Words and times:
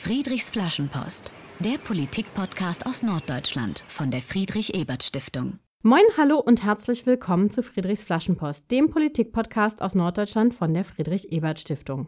Friedrichs 0.00 0.48
Flaschenpost, 0.48 1.32
der 1.58 1.76
Politik-Podcast 1.76 2.86
aus 2.86 3.02
Norddeutschland 3.02 3.84
von 3.88 4.12
der 4.12 4.22
Friedrich-Ebert-Stiftung. 4.22 5.58
Moin, 5.82 6.04
hallo 6.16 6.38
und 6.38 6.62
herzlich 6.62 7.04
willkommen 7.04 7.50
zu 7.50 7.64
Friedrichs 7.64 8.04
Flaschenpost, 8.04 8.70
dem 8.70 8.90
Politik-Podcast 8.90 9.82
aus 9.82 9.96
Norddeutschland 9.96 10.54
von 10.54 10.72
der 10.72 10.84
Friedrich-Ebert-Stiftung. 10.84 12.06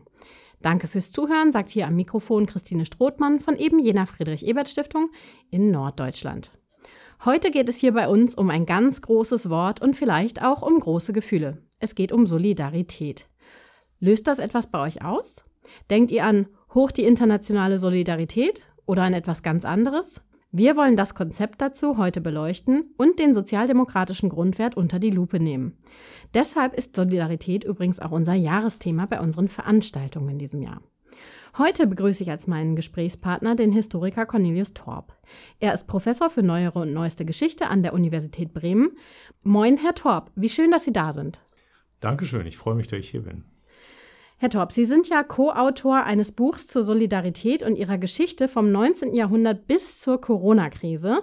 Danke 0.63 0.87
fürs 0.87 1.11
Zuhören, 1.11 1.51
sagt 1.51 1.69
hier 1.71 1.89
am 1.89 1.97
Mikrofon 1.97 2.47
Christine 2.47 2.87
Strothmann 2.87 3.41
von 3.41 3.57
eben 3.57 3.81
jener 3.81 4.07
Friedrich-Ebert-Stiftung 4.07 5.11
in 5.51 5.73
Norddeutschland. 5.73 6.53
Heute 7.25 7.51
geht 7.51 7.69
es 7.69 7.81
hier 7.81 7.93
bei 7.93 8.09
uns 8.09 8.37
um 8.37 8.51
ein 8.51 8.67
ganz 8.67 9.03
großes 9.03 9.51
Wort 9.51 9.83
und 9.83 9.97
vielleicht 9.97 10.43
auch 10.43 10.63
um 10.63 10.79
große 10.79 11.13
Gefühle. 11.13 11.67
Es 11.81 11.97
geht 11.97 12.13
um 12.13 12.29
Solidarität. 12.29 13.27
Löst 13.99 14.29
das 14.29 14.39
etwas 14.39 14.71
bei 14.71 14.81
euch 14.81 15.05
aus? 15.05 15.45
Denkt 15.91 16.13
ihr 16.13 16.25
an 16.25 16.47
hoch 16.75 16.91
die 16.91 17.05
internationale 17.05 17.79
Solidarität 17.79 18.69
oder 18.87 19.03
an 19.03 19.15
etwas 19.15 19.43
ganz 19.43 19.65
anderes? 19.65 20.23
Wir 20.53 20.77
wollen 20.77 20.97
das 20.97 21.15
Konzept 21.15 21.61
dazu 21.61 21.97
heute 21.97 22.21
beleuchten 22.21 22.93
und 22.97 23.21
den 23.21 23.35
sozialdemokratischen 23.35 24.29
Grundwert 24.29 24.77
unter 24.77 24.99
die 24.99 25.11
Lupe 25.11 25.39
nehmen. 25.39 25.79
Deshalb 26.35 26.75
ist 26.75 26.97
Solidarität 26.97 27.63
übrigens 27.63 28.01
auch 28.01 28.11
unser 28.11 28.35
Jahresthema 28.35 29.07
bei 29.07 29.21
unseren 29.21 29.47
Veranstaltungen 29.47 30.31
in 30.31 30.39
diesem 30.39 30.63
Jahr. 30.63 30.83
Heute 31.57 31.87
begrüße 31.87 32.23
ich 32.23 32.31
als 32.31 32.47
meinen 32.47 32.77
Gesprächspartner 32.77 33.55
den 33.55 33.73
Historiker 33.73 34.27
Cornelius 34.27 34.73
Torp. 34.73 35.13
Er 35.59 35.75
ist 35.75 35.87
Professor 35.87 36.31
für 36.31 36.43
neuere 36.43 36.81
und 36.81 36.93
neueste 36.93 37.25
Geschichte 37.25 37.69
an 37.69 37.83
der 37.83 37.93
Universität 37.93 38.53
Bremen. 38.53 38.97
Moin, 39.43 39.77
Herr 39.77 39.95
Torp, 39.95 40.31
wie 40.35 40.49
schön, 40.49 40.71
dass 40.71 40.85
Sie 40.85 40.93
da 40.93 41.13
sind. 41.13 41.41
Dankeschön, 42.01 42.47
ich 42.47 42.57
freue 42.57 42.75
mich, 42.75 42.87
dass 42.87 43.01
ich 43.01 43.11
hier 43.11 43.23
bin. 43.23 43.45
Herr 44.43 44.49
Torp, 44.49 44.73
Sie 44.73 44.85
sind 44.85 45.07
ja 45.07 45.23
Co-Autor 45.23 46.05
eines 46.05 46.33
Buchs 46.33 46.67
zur 46.67 46.83
Solidarität 46.83 47.63
und 47.63 47.77
ihrer 47.77 47.99
Geschichte 47.99 48.49
vom 48.49 48.73
19. 48.73 49.15
Jahrhundert 49.15 49.67
bis 49.67 50.01
zur 50.01 50.19
Corona-Krise. 50.19 51.19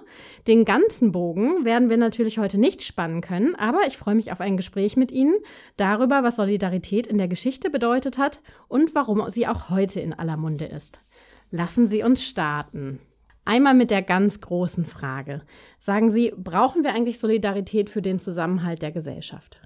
Den 0.45 0.65
ganzen 0.65 1.11
Bogen 1.11 1.65
werden 1.65 1.89
wir 1.89 1.97
natürlich 1.97 2.37
heute 2.37 2.59
nicht 2.59 2.83
spannen 2.83 3.21
können, 3.21 3.55
aber 3.55 3.87
ich 3.87 3.97
freue 3.97 4.13
mich 4.13 4.31
auf 4.31 4.39
ein 4.39 4.55
Gespräch 4.55 4.97
mit 4.97 5.11
Ihnen 5.11 5.33
darüber, 5.77 6.21
was 6.21 6.35
Solidarität 6.35 7.07
in 7.07 7.17
der 7.17 7.27
Geschichte 7.27 7.71
bedeutet 7.71 8.19
hat 8.19 8.39
und 8.67 8.93
warum 8.93 9.27
sie 9.31 9.47
auch 9.47 9.71
heute 9.71 9.99
in 9.99 10.13
aller 10.13 10.37
Munde 10.37 10.65
ist. 10.65 11.01
Lassen 11.49 11.87
Sie 11.87 12.03
uns 12.03 12.23
starten. 12.23 12.99
Einmal 13.45 13.73
mit 13.73 13.89
der 13.89 14.03
ganz 14.03 14.41
großen 14.41 14.85
Frage. 14.85 15.41
Sagen 15.79 16.11
Sie, 16.11 16.35
brauchen 16.37 16.83
wir 16.83 16.93
eigentlich 16.93 17.17
Solidarität 17.17 17.89
für 17.89 18.03
den 18.03 18.19
Zusammenhalt 18.19 18.83
der 18.83 18.91
Gesellschaft? 18.91 19.59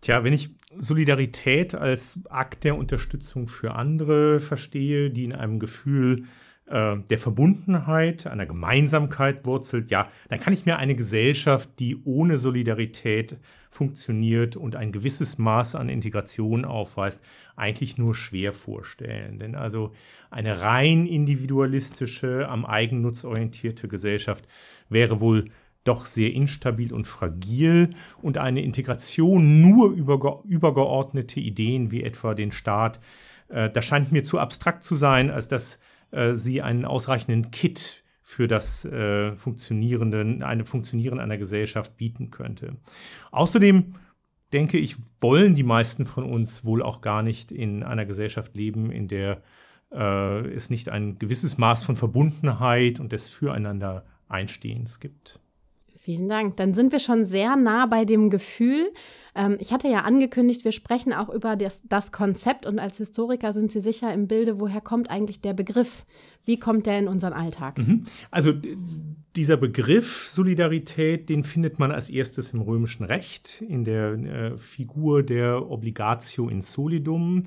Tja, 0.00 0.24
wenn 0.24 0.32
ich 0.32 0.50
Solidarität 0.76 1.74
als 1.74 2.20
Akt 2.28 2.64
der 2.64 2.76
Unterstützung 2.76 3.48
für 3.48 3.74
andere 3.74 4.40
verstehe, 4.40 5.10
die 5.10 5.24
in 5.24 5.32
einem 5.32 5.58
Gefühl 5.58 6.24
äh, 6.66 6.96
der 7.10 7.18
Verbundenheit, 7.18 8.26
einer 8.26 8.46
Gemeinsamkeit 8.46 9.44
wurzelt, 9.44 9.90
ja, 9.90 10.08
dann 10.28 10.40
kann 10.40 10.52
ich 10.52 10.64
mir 10.66 10.78
eine 10.78 10.94
Gesellschaft, 10.94 11.68
die 11.80 11.98
ohne 12.04 12.38
Solidarität 12.38 13.36
funktioniert 13.68 14.56
und 14.56 14.76
ein 14.76 14.92
gewisses 14.92 15.38
Maß 15.38 15.74
an 15.74 15.88
Integration 15.88 16.64
aufweist, 16.64 17.22
eigentlich 17.56 17.98
nur 17.98 18.14
schwer 18.14 18.52
vorstellen. 18.52 19.38
Denn 19.38 19.54
also 19.54 19.92
eine 20.30 20.60
rein 20.60 21.06
individualistische, 21.06 22.48
am 22.48 22.64
Eigennutz 22.64 23.24
orientierte 23.24 23.88
Gesellschaft 23.88 24.46
wäre 24.88 25.20
wohl 25.20 25.46
doch 25.84 26.06
sehr 26.06 26.32
instabil 26.32 26.92
und 26.92 27.06
fragil 27.06 27.94
und 28.20 28.38
eine 28.38 28.62
Integration 28.62 29.62
nur 29.62 29.92
über 29.92 30.42
übergeordnete 30.44 31.40
Ideen 31.40 31.90
wie 31.90 32.02
etwa 32.02 32.34
den 32.34 32.52
Staat, 32.52 33.00
äh, 33.48 33.70
das 33.70 33.84
scheint 33.84 34.12
mir 34.12 34.22
zu 34.22 34.38
abstrakt 34.38 34.84
zu 34.84 34.94
sein, 34.94 35.30
als 35.30 35.48
dass 35.48 35.80
äh, 36.10 36.34
sie 36.34 36.62
einen 36.62 36.84
ausreichenden 36.84 37.50
Kit 37.50 38.04
für 38.22 38.46
das 38.46 38.84
äh, 38.84 39.34
Funktionierende, 39.36 40.46
eine 40.46 40.64
Funktionieren 40.64 41.18
einer 41.18 41.36
Gesellschaft 41.36 41.96
bieten 41.96 42.30
könnte. 42.30 42.76
Außerdem 43.32 43.96
denke 44.52 44.78
ich, 44.78 44.96
wollen 45.20 45.54
die 45.54 45.64
meisten 45.64 46.06
von 46.06 46.24
uns 46.24 46.64
wohl 46.64 46.82
auch 46.82 47.00
gar 47.00 47.22
nicht 47.22 47.50
in 47.50 47.82
einer 47.82 48.06
Gesellschaft 48.06 48.54
leben, 48.54 48.90
in 48.90 49.08
der 49.08 49.42
äh, 49.92 50.46
es 50.50 50.70
nicht 50.70 50.88
ein 50.88 51.18
gewisses 51.18 51.58
Maß 51.58 51.84
von 51.84 51.96
Verbundenheit 51.96 53.00
und 53.00 53.12
des 53.12 53.30
Füreinander 53.30 54.04
Einstehens 54.28 55.00
gibt. 55.00 55.40
Vielen 56.02 56.30
Dank. 56.30 56.56
Dann 56.56 56.72
sind 56.72 56.92
wir 56.92 56.98
schon 56.98 57.26
sehr 57.26 57.56
nah 57.56 57.84
bei 57.84 58.06
dem 58.06 58.30
Gefühl. 58.30 58.90
Ähm, 59.34 59.58
ich 59.60 59.70
hatte 59.70 59.86
ja 59.86 60.00
angekündigt, 60.00 60.64
wir 60.64 60.72
sprechen 60.72 61.12
auch 61.12 61.28
über 61.28 61.56
das, 61.56 61.82
das, 61.86 62.10
Konzept 62.10 62.64
und 62.64 62.78
als 62.78 62.96
Historiker 62.96 63.52
sind 63.52 63.70
Sie 63.70 63.80
sicher 63.80 64.12
im 64.14 64.26
Bilde, 64.26 64.60
woher 64.60 64.80
kommt 64.80 65.10
eigentlich 65.10 65.42
der 65.42 65.52
Begriff? 65.52 66.06
Wie 66.46 66.58
kommt 66.58 66.86
der 66.86 66.98
in 66.98 67.06
unseren 67.06 67.34
Alltag? 67.34 67.76
Mhm. 67.76 68.04
Also 68.30 68.54
dieser 69.36 69.58
Begriff 69.58 70.30
Solidarität, 70.30 71.28
den 71.28 71.44
findet 71.44 71.78
man 71.78 71.92
als 71.92 72.08
erstes 72.08 72.54
im 72.54 72.62
römischen 72.62 73.04
Recht 73.04 73.62
in 73.68 73.84
der 73.84 74.12
äh, 74.12 74.56
Figur 74.56 75.22
der 75.22 75.70
Obligatio 75.70 76.48
in 76.48 76.62
solidum. 76.62 77.44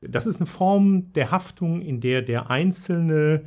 Das 0.00 0.24
ist 0.26 0.36
eine 0.36 0.46
Form 0.46 1.12
der 1.12 1.30
Haftung, 1.30 1.82
in 1.82 2.00
der 2.00 2.22
der 2.22 2.48
Einzelne, 2.48 3.42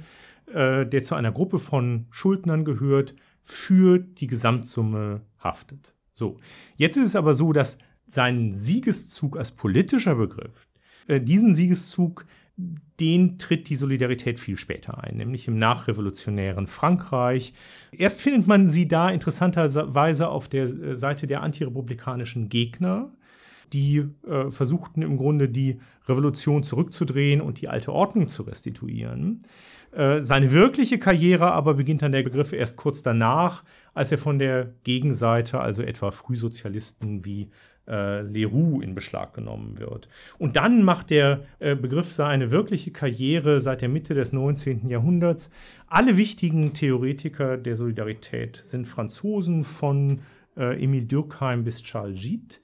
äh, 0.54 0.86
der 0.86 1.02
zu 1.02 1.16
einer 1.16 1.32
Gruppe 1.32 1.58
von 1.58 2.06
Schuldnern 2.12 2.66
gehört, 2.66 3.16
für 3.44 4.00
die 4.00 4.28
Gesamtsumme 4.28 5.22
haftet. 5.40 5.94
So, 6.16 6.38
jetzt 6.76 6.98
ist 6.98 7.06
es 7.06 7.16
aber 7.16 7.34
so, 7.34 7.54
dass 7.54 7.80
sein 8.08 8.52
Siegeszug 8.52 9.38
als 9.38 9.52
politischer 9.52 10.16
Begriff, 10.16 10.68
äh, 11.08 11.20
diesen 11.20 11.54
Siegeszug, 11.54 12.26
den 13.00 13.40
tritt 13.40 13.68
die 13.70 13.76
Solidarität 13.76 14.40
viel 14.40 14.58
später 14.58 15.04
ein, 15.04 15.18
nämlich 15.18 15.48
im 15.48 15.58
nachrevolutionären 15.58 16.68
Frankreich. 16.68 17.54
Erst 17.92 18.22
findet 18.22 18.46
man 18.46 18.70
sie 18.70 18.88
da 18.88 19.10
interessanterweise 19.10 20.30
auf 20.30 20.48
der 20.48 20.66
äh, 20.66 20.96
Seite 20.96 21.26
der 21.26 21.42
antirepublikanischen 21.42 22.50
Gegner, 22.50 23.12
die 23.74 24.06
äh, 24.28 24.52
versuchten 24.52 25.02
im 25.02 25.18
Grunde 25.18 25.50
die 25.50 25.80
Revolution 26.08 26.62
zurückzudrehen 26.64 27.42
und 27.42 27.60
die 27.62 27.70
alte 27.70 27.92
Ordnung 27.92 28.28
zu 28.28 28.44
restituieren. 28.44 29.40
Äh, 29.96 30.22
seine 30.22 30.52
wirkliche 30.52 30.98
Karriere 30.98 31.52
aber 31.52 31.76
beginnt 31.76 32.02
dann 32.02 32.12
der 32.12 32.24
Begriff 32.24 32.54
erst 32.54 32.78
kurz 32.78 33.04
danach, 33.04 33.64
als 33.94 34.12
er 34.12 34.18
von 34.18 34.40
der 34.40 34.74
Gegenseite, 34.84 35.60
also 35.60 35.84
etwa 35.84 36.12
Frühsozialisten 36.12 37.26
wie 37.26 37.50
äh, 37.88 38.22
Leroux 38.22 38.82
in 38.82 38.96
Beschlag 38.96 39.34
genommen 39.34 39.78
wird. 39.78 40.08
Und 40.40 40.56
dann 40.56 40.84
macht 40.84 41.10
der 41.10 41.42
äh, 41.60 41.76
Begriff 41.76 42.12
seine 42.12 42.50
wirkliche 42.50 42.92
Karriere 42.92 43.60
seit 43.60 43.82
der 43.82 43.90
Mitte 43.90 44.14
des 44.14 44.34
19. 44.34 44.88
Jahrhunderts. 44.88 45.50
Alle 45.88 46.18
wichtigen 46.18 46.74
Theoretiker 46.74 47.58
der 47.58 47.76
Solidarität 47.76 48.62
sind 48.64 48.88
Franzosen 48.88 49.64
von 49.64 50.22
äh, 50.58 50.82
Emile 50.82 51.06
Durkheim 51.06 51.64
bis 51.64 51.84
Charles 51.84 52.20
Gide. 52.20 52.56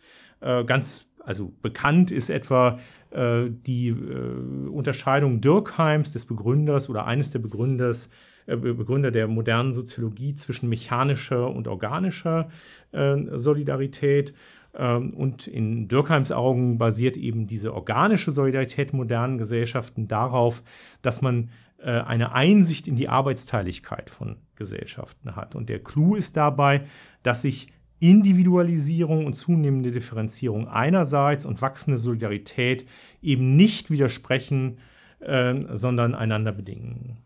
Äh, 0.42 0.64
ganz 0.64 1.06
also 1.26 1.54
bekannt 1.62 2.12
ist 2.12 2.30
etwa 2.30 2.80
die 3.12 3.90
äh, 3.90 4.70
Unterscheidung 4.70 5.42
Durkheims, 5.42 6.14
des 6.14 6.26
Begründers 6.26 6.90
oder 6.90 7.06
eines 7.06 7.32
der 7.32 7.40
Begründers, 7.40 8.10
äh, 8.46 8.56
Begründer 8.56 9.12
der 9.12 9.28
modernen 9.28 9.74
Soziologie 9.74 10.36
zwischen 10.36 10.70
mechanischer 10.70 11.50
und 11.50 11.68
organischer 11.68 12.50
äh, 12.92 13.18
Solidarität. 13.34 14.34
Ähm, 14.76 15.14
und 15.14 15.48
in 15.48 15.88
Durkheims 15.88 16.32
Augen 16.32 16.78
basiert 16.78 17.18
eben 17.18 17.48
diese 17.48 17.74
organische 17.74 18.32
Solidarität 18.32 18.94
modernen 18.94 19.38
Gesellschaften 19.38 20.08
darauf, 20.08 20.64
dass 21.02 21.22
man 21.22 21.50
äh, 21.80 21.90
eine 21.90 22.34
Einsicht 22.34 22.88
in 22.88 22.96
die 22.96 23.10
Arbeitsteiligkeit 23.10 24.10
von 24.10 24.38
Gesellschaften 24.56 25.36
hat. 25.36 25.56
Und 25.56 25.70
der 25.70 25.80
Clou 25.80 26.16
ist 26.16 26.36
dabei, 26.38 26.82
dass 27.24 27.42
sich 27.42 27.72
Individualisierung 28.00 29.26
und 29.26 29.34
zunehmende 29.34 29.92
Differenzierung 29.92 30.68
einerseits 30.68 31.46
und 31.46 31.62
wachsende 31.62 31.98
Solidarität 31.98 32.86
eben 33.22 33.56
nicht 33.56 33.92
widersprechen, 33.92 34.78
äh, 35.20 35.56
sondern 35.74 36.16
einander 36.16 36.52
bedingen. 36.52 37.18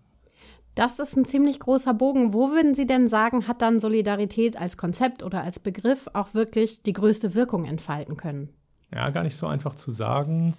Das 0.75 0.97
ist 0.97 1.15
ein 1.15 1.25
ziemlich 1.25 1.59
großer 1.59 1.93
Bogen. 1.93 2.33
Wo 2.33 2.49
würden 2.49 2.73
Sie 2.73 2.87
denn 2.87 3.07
sagen, 3.07 3.47
hat 3.47 3.61
dann 3.61 3.79
Solidarität 3.79 4.59
als 4.59 4.75
Konzept 4.75 5.21
oder 5.21 5.43
als 5.43 5.59
Begriff 5.59 6.09
auch 6.13 6.33
wirklich 6.33 6.81
die 6.81 6.93
größte 6.93 7.35
Wirkung 7.35 7.65
entfalten 7.65 8.17
können? 8.17 8.49
Ja, 8.91 9.11
gar 9.11 9.23
nicht 9.23 9.35
so 9.35 9.45
einfach 9.45 9.75
zu 9.75 9.91
sagen 9.91 10.55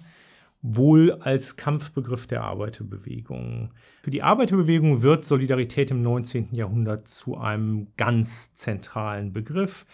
wohl 0.67 1.13
als 1.13 1.57
Kampfbegriff 1.57 2.27
der 2.27 2.43
Arbeiterbewegung. 2.43 3.69
Für 4.01 4.11
die 4.11 4.23
Arbeiterbewegung 4.23 5.03
wird 5.03 5.25
Solidarität 5.25 5.91
im 5.91 6.01
19. 6.01 6.49
Jahrhundert 6.53 7.07
zu 7.07 7.37
einem 7.37 7.87
ganz 7.97 8.55
zentralen 8.55 9.31
Begriff. 9.31 9.85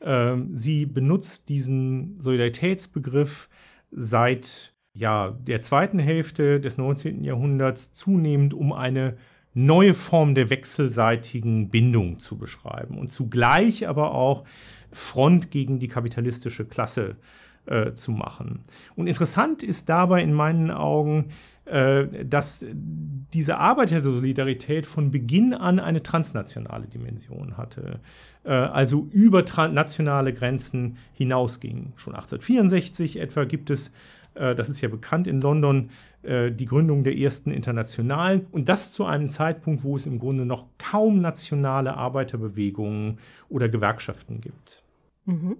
Ähm, 0.00 0.56
sie 0.56 0.86
benutzt 0.86 1.48
diesen 1.48 2.20
Solidaritätsbegriff 2.20 3.48
seit 3.90 4.74
ja, 4.94 5.30
der 5.30 5.60
zweiten 5.60 5.98
Hälfte 5.98 6.60
des 6.60 6.78
19. 6.78 7.24
Jahrhunderts 7.24 7.92
zunehmend, 7.92 8.54
um 8.54 8.72
eine 8.72 9.16
neue 9.54 9.94
Form 9.94 10.34
der 10.34 10.50
wechselseitigen 10.50 11.70
Bindung 11.70 12.18
zu 12.18 12.38
beschreiben 12.38 12.98
und 12.98 13.10
zugleich 13.10 13.88
aber 13.88 14.12
auch 14.12 14.44
Front 14.92 15.50
gegen 15.50 15.78
die 15.78 15.88
kapitalistische 15.88 16.64
Klasse 16.64 17.10
äh, 17.10 17.41
zu 17.94 18.10
machen. 18.10 18.60
Und 18.96 19.06
interessant 19.06 19.62
ist 19.62 19.88
dabei 19.88 20.20
in 20.20 20.32
meinen 20.32 20.72
Augen, 20.72 21.30
äh, 21.64 22.24
dass 22.24 22.66
diese 22.68 23.58
Arbeitersolidarität 23.58 24.84
von 24.84 25.12
Beginn 25.12 25.54
an 25.54 25.78
eine 25.78 26.02
transnationale 26.02 26.88
Dimension 26.88 27.56
hatte, 27.56 28.00
äh, 28.42 28.50
also 28.50 29.06
über 29.12 29.44
nationale 29.68 30.34
Grenzen 30.34 30.98
hinausging. 31.12 31.92
Schon 31.94 32.14
1864 32.14 33.20
etwa 33.20 33.44
gibt 33.44 33.70
es, 33.70 33.94
äh, 34.34 34.56
das 34.56 34.70
ist 34.70 34.80
ja 34.80 34.88
bekannt 34.88 35.26
in 35.26 35.40
London, 35.40 35.90
die 36.24 36.66
Gründung 36.66 37.02
der 37.02 37.18
ersten 37.18 37.50
Internationalen 37.50 38.46
und 38.52 38.68
das 38.68 38.92
zu 38.92 39.04
einem 39.04 39.28
Zeitpunkt, 39.28 39.82
wo 39.82 39.96
es 39.96 40.06
im 40.06 40.20
Grunde 40.20 40.46
noch 40.46 40.68
kaum 40.78 41.20
nationale 41.20 41.96
Arbeiterbewegungen 41.96 43.18
oder 43.48 43.68
Gewerkschaften 43.68 44.40
gibt. 44.40 44.81
Mhm. 45.24 45.58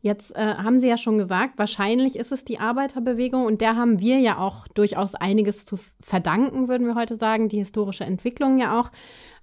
Jetzt 0.00 0.34
äh, 0.34 0.40
haben 0.40 0.80
Sie 0.80 0.88
ja 0.88 0.98
schon 0.98 1.18
gesagt, 1.18 1.58
wahrscheinlich 1.58 2.16
ist 2.16 2.32
es 2.32 2.44
die 2.44 2.58
Arbeiterbewegung 2.58 3.46
und 3.46 3.60
der 3.60 3.76
haben 3.76 4.00
wir 4.00 4.18
ja 4.18 4.38
auch 4.38 4.66
durchaus 4.68 5.14
einiges 5.14 5.64
zu 5.64 5.78
verdanken, 6.00 6.68
würden 6.68 6.86
wir 6.86 6.96
heute 6.96 7.14
sagen, 7.14 7.48
die 7.48 7.58
historische 7.58 8.04
Entwicklung 8.04 8.58
ja 8.58 8.80
auch. 8.80 8.90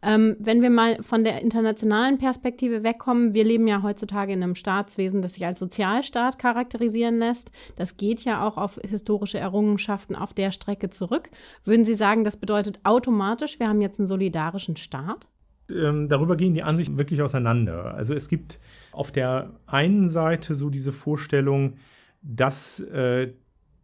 Ähm, 0.04 0.36
wenn 0.40 0.62
wir 0.62 0.72
mal 0.72 1.02
von 1.02 1.24
der 1.24 1.42
internationalen 1.42 2.18
Perspektive 2.18 2.84
wegkommen, 2.84 3.34
wir 3.34 3.44
leben 3.44 3.68
ja 3.68 3.82
heutzutage 3.82 4.34
in 4.34 4.44
einem 4.44 4.56
Staatswesen, 4.56 5.22
das 5.22 5.34
sich 5.34 5.46
als 5.46 5.60
Sozialstaat 5.60 6.38
charakterisieren 6.38 7.20
lässt. 7.20 7.52
Das 7.76 7.98
geht 7.98 8.26
ja 8.26 8.46
auch 8.46 8.58
auf 8.58 8.80
historische 8.84 9.38
Errungenschaften 9.38 10.16
auf 10.16 10.34
der 10.34 10.52
Strecke 10.52 10.90
zurück. 10.90 11.30
Würden 11.64 11.86
Sie 11.86 11.94
sagen, 11.94 12.24
das 12.24 12.38
bedeutet 12.38 12.80
automatisch, 12.84 13.60
wir 13.60 13.70
haben 13.70 13.82
jetzt 13.82 14.00
einen 14.00 14.08
solidarischen 14.08 14.76
Staat? 14.76 15.28
Ähm, 15.72 16.10
darüber 16.10 16.36
gehen 16.36 16.54
die 16.54 16.64
Ansichten 16.64 16.98
wirklich 16.98 17.22
auseinander. 17.22 17.94
Also 17.94 18.14
es 18.14 18.28
gibt 18.28 18.60
auf 18.92 19.12
der 19.12 19.60
einen 19.66 20.10
Seite 20.10 20.56
so 20.56 20.70
diese 20.70 20.92
Vorstellung, 20.92 21.78
dass 22.22 22.80
äh, 22.80 23.34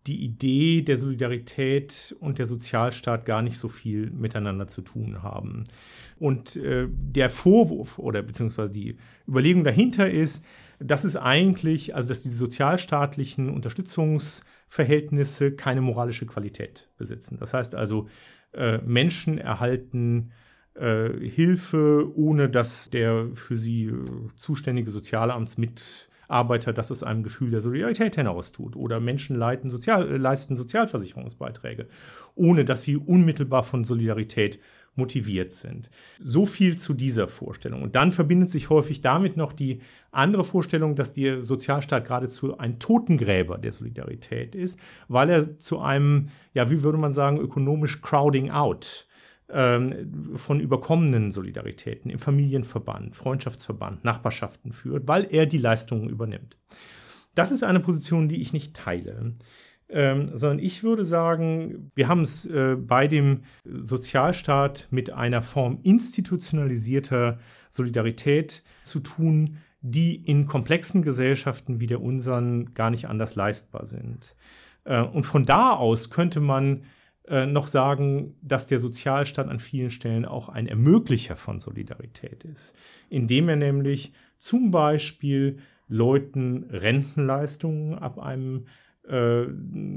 die 0.08 0.24
Idee 0.24 0.82
der 0.82 0.98
Solidarität 0.98 2.16
und 2.20 2.40
der 2.40 2.46
Sozialstaat 2.46 3.26
gar 3.26 3.42
nicht 3.42 3.58
so 3.58 3.68
viel 3.68 4.10
miteinander 4.10 4.68
zu 4.68 4.82
tun 4.82 5.22
haben. 5.22 5.66
Und 6.18 6.56
äh, 6.56 6.88
der 6.90 7.30
Vorwurf 7.30 8.00
oder 8.00 8.24
beziehungsweise 8.24 8.72
die 8.72 8.98
Überlegung 9.28 9.64
dahinter 9.64 10.10
ist, 10.10 10.44
dass 10.80 11.04
es 11.04 11.16
eigentlich, 11.16 11.96
also 11.96 12.10
dass 12.10 12.22
diese 12.22 12.36
sozialstaatlichen 12.36 13.50
Unterstützungsverhältnisse 13.50 15.56
keine 15.56 15.82
moralische 15.82 16.26
Qualität 16.26 16.90
besitzen. 16.98 17.38
Das 17.40 17.54
heißt 17.54 17.76
also, 17.76 18.08
äh, 18.54 18.78
Menschen 18.80 19.38
erhalten 19.38 20.32
Hilfe, 20.80 22.12
ohne 22.16 22.50
dass 22.50 22.90
der 22.90 23.28
für 23.34 23.58
sie 23.58 23.86
äh, 23.86 24.06
zuständige 24.36 24.92
Sozialamtsmitarbeiter 24.92 26.74
das 26.74 26.92
aus 26.92 27.04
einem 27.04 27.24
Gefühl 27.24 27.52
der 27.52 27.62
Solidarität 27.62 28.18
heraus 28.18 28.52
tut. 28.52 28.76
Oder 28.76 29.00
Menschen 29.00 29.36
leiten 29.36 29.70
Sozial, 29.70 30.08
äh, 30.08 30.18
leisten 30.18 30.56
Sozialversicherungsbeiträge, 30.56 31.88
ohne 32.36 32.64
dass 32.66 32.84
sie 32.84 32.98
unmittelbar 32.98 33.64
von 33.64 33.84
Solidarität 33.84 34.60
motiviert 34.98 35.54
sind. 35.54 35.90
So 36.20 36.46
viel 36.46 36.78
zu 36.78 36.94
dieser 36.94 37.28
Vorstellung. 37.28 37.84
Und 37.84 37.96
dann 37.96 38.12
verbindet 38.12 38.52
sich 38.52 38.70
häufig 38.70 39.02
damit 39.02 39.38
noch 39.38 39.54
die 39.54 39.82
andere 40.12 40.44
Vorstellung, 40.44 40.96
dass 40.96 41.14
der 41.14 41.44
Sozialstaat 41.44 42.06
geradezu 42.06 42.58
ein 42.58 42.80
Totengräber 42.80 43.58
der 43.58 43.72
Solidarität 43.72 44.56
ist, 44.56 44.80
weil 45.08 45.30
er 45.30 45.58
zu 45.60 45.80
einem, 45.80 46.30
ja, 46.54 46.70
wie 46.70 46.82
würde 46.82 46.98
man 46.98 47.14
sagen, 47.14 47.40
ökonomisch 47.40 48.02
Crowding 48.02 48.50
out 48.50 49.07
von 49.50 50.60
überkommenen 50.60 51.32
Solidaritäten 51.32 52.12
im 52.12 52.20
Familienverband, 52.20 53.16
Freundschaftsverband, 53.16 54.04
Nachbarschaften 54.04 54.74
führt, 54.74 55.08
weil 55.08 55.26
er 55.30 55.46
die 55.46 55.58
Leistungen 55.58 56.10
übernimmt. 56.10 56.58
Das 57.34 57.52
ist 57.52 57.64
eine 57.64 57.80
Position, 57.80 58.28
die 58.28 58.42
ich 58.42 58.52
nicht 58.52 58.76
teile. 58.76 59.34
Ähm, 59.90 60.28
sondern 60.34 60.60
ich 60.60 60.84
würde 60.84 61.06
sagen, 61.06 61.92
wir 61.96 62.10
haben 62.10 62.22
es 62.22 62.46
äh, 62.46 62.76
bei 62.76 63.08
dem 63.08 63.44
Sozialstaat 63.64 64.88
mit 64.92 65.12
einer 65.12 65.42
Form 65.42 65.80
institutionalisierter 65.84 67.40
Solidarität 67.70 68.64
zu 68.84 69.00
tun, 69.00 69.60
die 69.80 70.16
in 70.16 70.46
komplexen 70.46 71.04
Gesellschaften 71.04 71.80
wie 71.80 71.88
der 71.88 72.02
unseren 72.02 72.74
gar 72.74 72.90
nicht 72.90 73.08
anders 73.08 73.36
leistbar 73.36 73.86
sind. 73.86 74.36
Äh, 74.84 75.04
und 75.04 75.24
von 75.24 75.46
da 75.46 75.72
aus 75.72 76.10
könnte 76.10 76.42
man 76.42 76.84
äh, 77.28 77.46
noch 77.46 77.68
sagen, 77.68 78.36
dass 78.42 78.68
der 78.68 78.80
Sozialstaat 78.80 79.48
an 79.48 79.60
vielen 79.60 79.92
Stellen 79.92 80.26
auch 80.26 80.50
ein 80.50 80.68
Ermöglicher 80.68 81.36
von 81.36 81.60
Solidarität 81.60 82.44
ist, 82.44 82.76
indem 83.10 83.50
er 83.50 83.58
nämlich 83.58 84.14
zum 84.38 84.72
Beispiel 84.72 85.58
Leuten 85.90 86.66
Rentenleistungen 86.70 87.96
ab 87.96 88.20
einem 88.20 88.68
äh, 89.08 89.46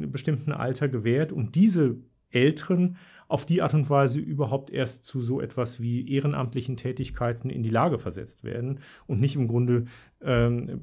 bestimmten 0.06 0.52
Alter 0.52 0.88
gewährt 0.88 1.32
und 1.32 1.54
diese 1.54 1.96
Älteren 2.30 2.96
auf 3.28 3.46
die 3.46 3.62
Art 3.62 3.74
und 3.74 3.88
Weise 3.88 4.18
überhaupt 4.18 4.70
erst 4.70 5.04
zu 5.04 5.22
so 5.22 5.40
etwas 5.40 5.80
wie 5.80 6.12
ehrenamtlichen 6.12 6.76
Tätigkeiten 6.76 7.48
in 7.48 7.62
die 7.62 7.70
Lage 7.70 7.98
versetzt 7.98 8.42
werden 8.42 8.80
und 9.06 9.20
nicht 9.20 9.36
im 9.36 9.46
Grunde 9.46 9.84
ähm, 10.20 10.80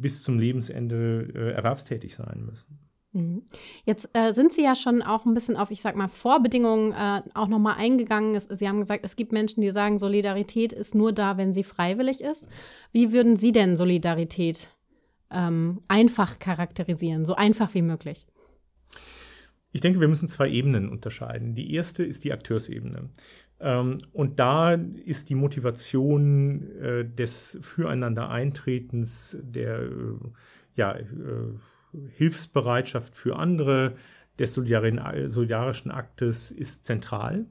bis 0.00 0.22
zum 0.22 0.38
Lebensende 0.38 1.28
äh, 1.34 1.52
erwerbstätig 1.52 2.14
sein 2.14 2.44
müssen. 2.46 2.87
Mhm. 3.18 3.42
Jetzt 3.84 4.10
äh, 4.12 4.32
sind 4.32 4.52
Sie 4.52 4.62
ja 4.62 4.76
schon 4.76 5.02
auch 5.02 5.26
ein 5.26 5.34
bisschen 5.34 5.56
auf, 5.56 5.70
ich 5.70 5.82
sag 5.82 5.96
mal, 5.96 6.08
Vorbedingungen 6.08 6.92
äh, 6.92 7.22
auch 7.34 7.48
nochmal 7.48 7.76
eingegangen. 7.76 8.34
Es, 8.34 8.44
Sie 8.44 8.68
haben 8.68 8.80
gesagt, 8.80 9.04
es 9.04 9.16
gibt 9.16 9.32
Menschen, 9.32 9.60
die 9.60 9.70
sagen, 9.70 9.98
Solidarität 9.98 10.72
ist 10.72 10.94
nur 10.94 11.12
da, 11.12 11.36
wenn 11.36 11.52
sie 11.52 11.64
freiwillig 11.64 12.20
ist. 12.20 12.48
Wie 12.92 13.12
würden 13.12 13.36
Sie 13.36 13.52
denn 13.52 13.76
Solidarität 13.76 14.70
ähm, 15.30 15.80
einfach 15.88 16.38
charakterisieren, 16.38 17.24
so 17.24 17.34
einfach 17.34 17.74
wie 17.74 17.82
möglich? 17.82 18.26
Ich 19.72 19.80
denke, 19.80 20.00
wir 20.00 20.08
müssen 20.08 20.28
zwei 20.28 20.48
Ebenen 20.48 20.88
unterscheiden. 20.88 21.54
Die 21.54 21.74
erste 21.74 22.04
ist 22.04 22.24
die 22.24 22.32
Akteursebene. 22.32 23.10
Ähm, 23.60 23.98
und 24.12 24.38
da 24.38 24.74
ist 24.74 25.28
die 25.28 25.34
Motivation 25.34 26.70
äh, 26.80 27.04
des 27.04 27.58
Füreinander-Eintretens, 27.62 29.38
der 29.42 29.80
äh, 29.80 29.90
ja, 30.76 30.96
äh, 30.96 31.04
Hilfsbereitschaft 32.16 33.14
für 33.16 33.36
andere, 33.36 33.94
des 34.38 34.54
solidarischen 34.54 35.90
Aktes 35.90 36.50
ist 36.50 36.84
zentral. 36.84 37.46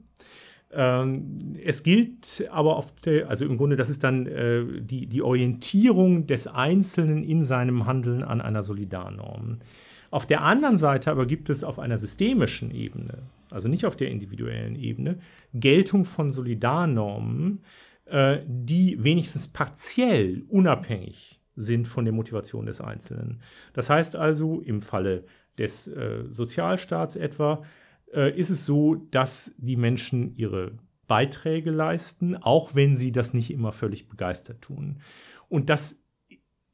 Ähm, 0.70 1.56
es 1.62 1.82
gilt 1.82 2.48
aber 2.50 2.84
der, 3.04 3.28
also 3.28 3.44
im 3.46 3.56
Grunde, 3.56 3.76
das 3.76 3.88
ist 3.88 4.04
dann 4.04 4.26
äh, 4.26 4.64
die, 4.80 5.06
die 5.06 5.22
Orientierung 5.22 6.26
des 6.26 6.46
Einzelnen 6.46 7.24
in 7.24 7.44
seinem 7.44 7.86
Handeln 7.86 8.22
an 8.22 8.40
einer 8.40 8.62
Solidarnorm. 8.62 9.58
Auf 10.10 10.26
der 10.26 10.42
anderen 10.42 10.76
Seite 10.76 11.10
aber 11.10 11.26
gibt 11.26 11.50
es 11.50 11.64
auf 11.64 11.78
einer 11.78 11.98
systemischen 11.98 12.70
Ebene, 12.70 13.18
also 13.50 13.68
nicht 13.68 13.84
auf 13.84 13.96
der 13.96 14.10
individuellen 14.10 14.76
Ebene, 14.76 15.18
Geltung 15.54 16.04
von 16.04 16.30
Solidarnormen, 16.30 17.60
äh, 18.06 18.38
die 18.46 19.02
wenigstens 19.02 19.48
partiell 19.48 20.44
unabhängig 20.48 21.37
sind 21.58 21.88
von 21.88 22.04
der 22.04 22.14
Motivation 22.14 22.66
des 22.66 22.80
Einzelnen. 22.80 23.42
Das 23.72 23.90
heißt 23.90 24.16
also, 24.16 24.60
im 24.60 24.80
Falle 24.80 25.24
des 25.58 25.88
äh, 25.88 26.24
Sozialstaats 26.30 27.16
etwa, 27.16 27.62
äh, 28.14 28.36
ist 28.38 28.50
es 28.50 28.64
so, 28.64 28.94
dass 29.10 29.54
die 29.58 29.76
Menschen 29.76 30.32
ihre 30.34 30.72
Beiträge 31.06 31.70
leisten, 31.70 32.36
auch 32.36 32.74
wenn 32.74 32.94
sie 32.94 33.12
das 33.12 33.34
nicht 33.34 33.50
immer 33.50 33.72
völlig 33.72 34.08
begeistert 34.08 34.62
tun. 34.62 35.00
Und 35.48 35.70
das 35.70 36.06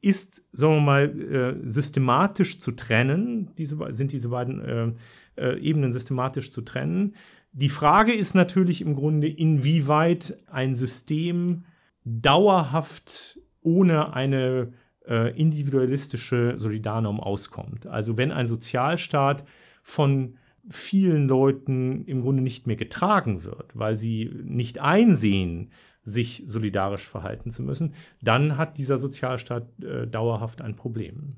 ist, 0.01 0.45
sagen 0.51 0.75
wir 0.75 0.81
mal, 0.81 1.21
äh, 1.21 1.69
systematisch 1.69 2.59
zu 2.59 2.71
trennen, 2.73 3.51
diese, 3.57 3.77
sind 3.89 4.11
diese 4.11 4.29
beiden 4.29 4.61
äh, 4.61 4.91
äh, 5.35 5.59
Ebenen 5.59 5.91
systematisch 5.91 6.51
zu 6.51 6.61
trennen. 6.61 7.15
Die 7.53 7.69
Frage 7.69 8.13
ist 8.13 8.35
natürlich 8.35 8.81
im 8.81 8.95
Grunde, 8.95 9.27
inwieweit 9.27 10.37
ein 10.47 10.75
System 10.75 11.63
dauerhaft 12.03 13.39
ohne 13.65 14.13
eine 14.13 14.71
äh, 15.07 15.37
individualistische 15.37 16.57
Solidarnorm 16.57 17.19
auskommt. 17.19 17.87
Also 17.87 18.17
wenn 18.17 18.31
ein 18.31 18.47
Sozialstaat 18.47 19.43
von 19.83 20.37
vielen 20.69 21.27
Leuten 21.27 22.05
im 22.05 22.21
Grunde 22.21 22.41
nicht 22.41 22.65
mehr 22.67 22.75
getragen 22.75 23.43
wird, 23.43 23.77
weil 23.77 23.97
sie 23.97 24.31
nicht 24.43 24.79
einsehen, 24.79 25.71
sich 26.01 26.43
solidarisch 26.45 27.07
verhalten 27.07 27.49
zu 27.49 27.63
müssen, 27.63 27.93
dann 28.21 28.57
hat 28.57 28.77
dieser 28.77 28.97
Sozialstaat 28.97 29.67
äh, 29.83 30.07
dauerhaft 30.07 30.61
ein 30.61 30.75
Problem. 30.75 31.37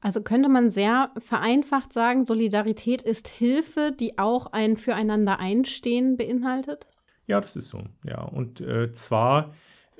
Also 0.00 0.22
könnte 0.22 0.48
man 0.48 0.70
sehr 0.70 1.10
vereinfacht 1.18 1.92
sagen, 1.92 2.24
Solidarität 2.24 3.02
ist 3.02 3.28
Hilfe, 3.28 3.92
die 3.98 4.18
auch 4.18 4.46
ein 4.52 4.78
Füreinander 4.78 5.38
einstehen 5.38 6.16
beinhaltet? 6.16 6.86
Ja, 7.26 7.40
das 7.40 7.56
ist 7.56 7.68
so. 7.68 7.84
Ja, 8.04 8.22
und 8.22 8.62
äh, 8.62 8.92
zwar 8.92 9.52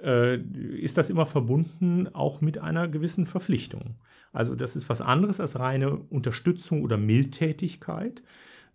ist 0.02 0.97
das 0.97 1.11
immer 1.11 1.26
verbunden 1.26 2.09
auch 2.14 2.40
mit 2.40 2.59
einer 2.59 2.88
gewissen 2.88 3.26
Verpflichtung. 3.26 3.97
Also 4.33 4.54
das 4.54 4.76
ist 4.76 4.88
was 4.88 5.00
anderes 5.00 5.40
als 5.40 5.59
reine 5.59 5.97
Unterstützung 5.97 6.83
oder 6.83 6.97
Mildtätigkeit. 6.97 8.23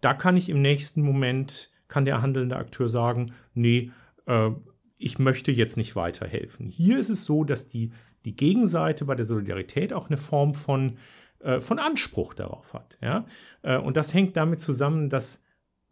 Da 0.01 0.13
kann 0.13 0.38
ich 0.38 0.50
im 0.50 0.62
nächsten 0.62 1.01
Moment, 1.01 1.72
kann 1.88 2.05
der 2.05 2.22
handelnde 2.22 2.58
Akteur 2.58 2.89
sagen, 2.89 3.34
nee, 3.53 3.91
äh, 4.25 4.51
ich 4.98 5.20
möchte 5.20 5.51
jetzt 5.51 5.77
nicht 5.77 5.96
weiterhelfen. 5.96 6.67
Hier 6.67 7.00
ist 7.00 7.10
es 7.10 7.25
so, 7.25 7.44
dass 7.44 7.67
die, 7.67 7.91
die 8.25 8.36
Gegenseite 8.36 9.05
bei 9.05 9.15
der 9.15 9.25
Solidarität 9.25 9.94
auch 9.94 10.08
eine 10.08 10.17
Form 10.17 10.53
von, 10.53 10.98
äh, 11.39 11.62
von 11.62 11.79
Anspruch 11.79 12.34
darauf 12.34 12.74
hat. 12.74 12.98
Ja? 13.01 13.25
Äh, 13.62 13.77
und 13.77 13.98
das 13.98 14.13
hängt 14.13 14.36
damit 14.36 14.60
zusammen, 14.60 15.10
dass 15.10 15.44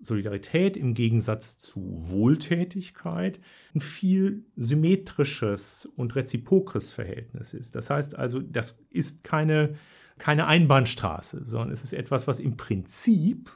Solidarität 0.03 0.77
im 0.77 0.93
Gegensatz 0.93 1.57
zu 1.57 1.81
Wohltätigkeit 2.09 3.39
ein 3.73 3.79
viel 3.79 4.45
symmetrisches 4.55 5.85
und 5.85 6.15
rezipokres 6.15 6.91
Verhältnis 6.91 7.53
ist. 7.53 7.75
Das 7.75 7.89
heißt 7.89 8.17
also, 8.17 8.39
das 8.41 8.85
ist 8.89 9.23
keine, 9.23 9.75
keine 10.17 10.47
Einbahnstraße, 10.47 11.45
sondern 11.45 11.71
es 11.71 11.83
ist 11.83 11.93
etwas, 11.93 12.27
was 12.27 12.39
im 12.39 12.57
Prinzip, 12.57 13.51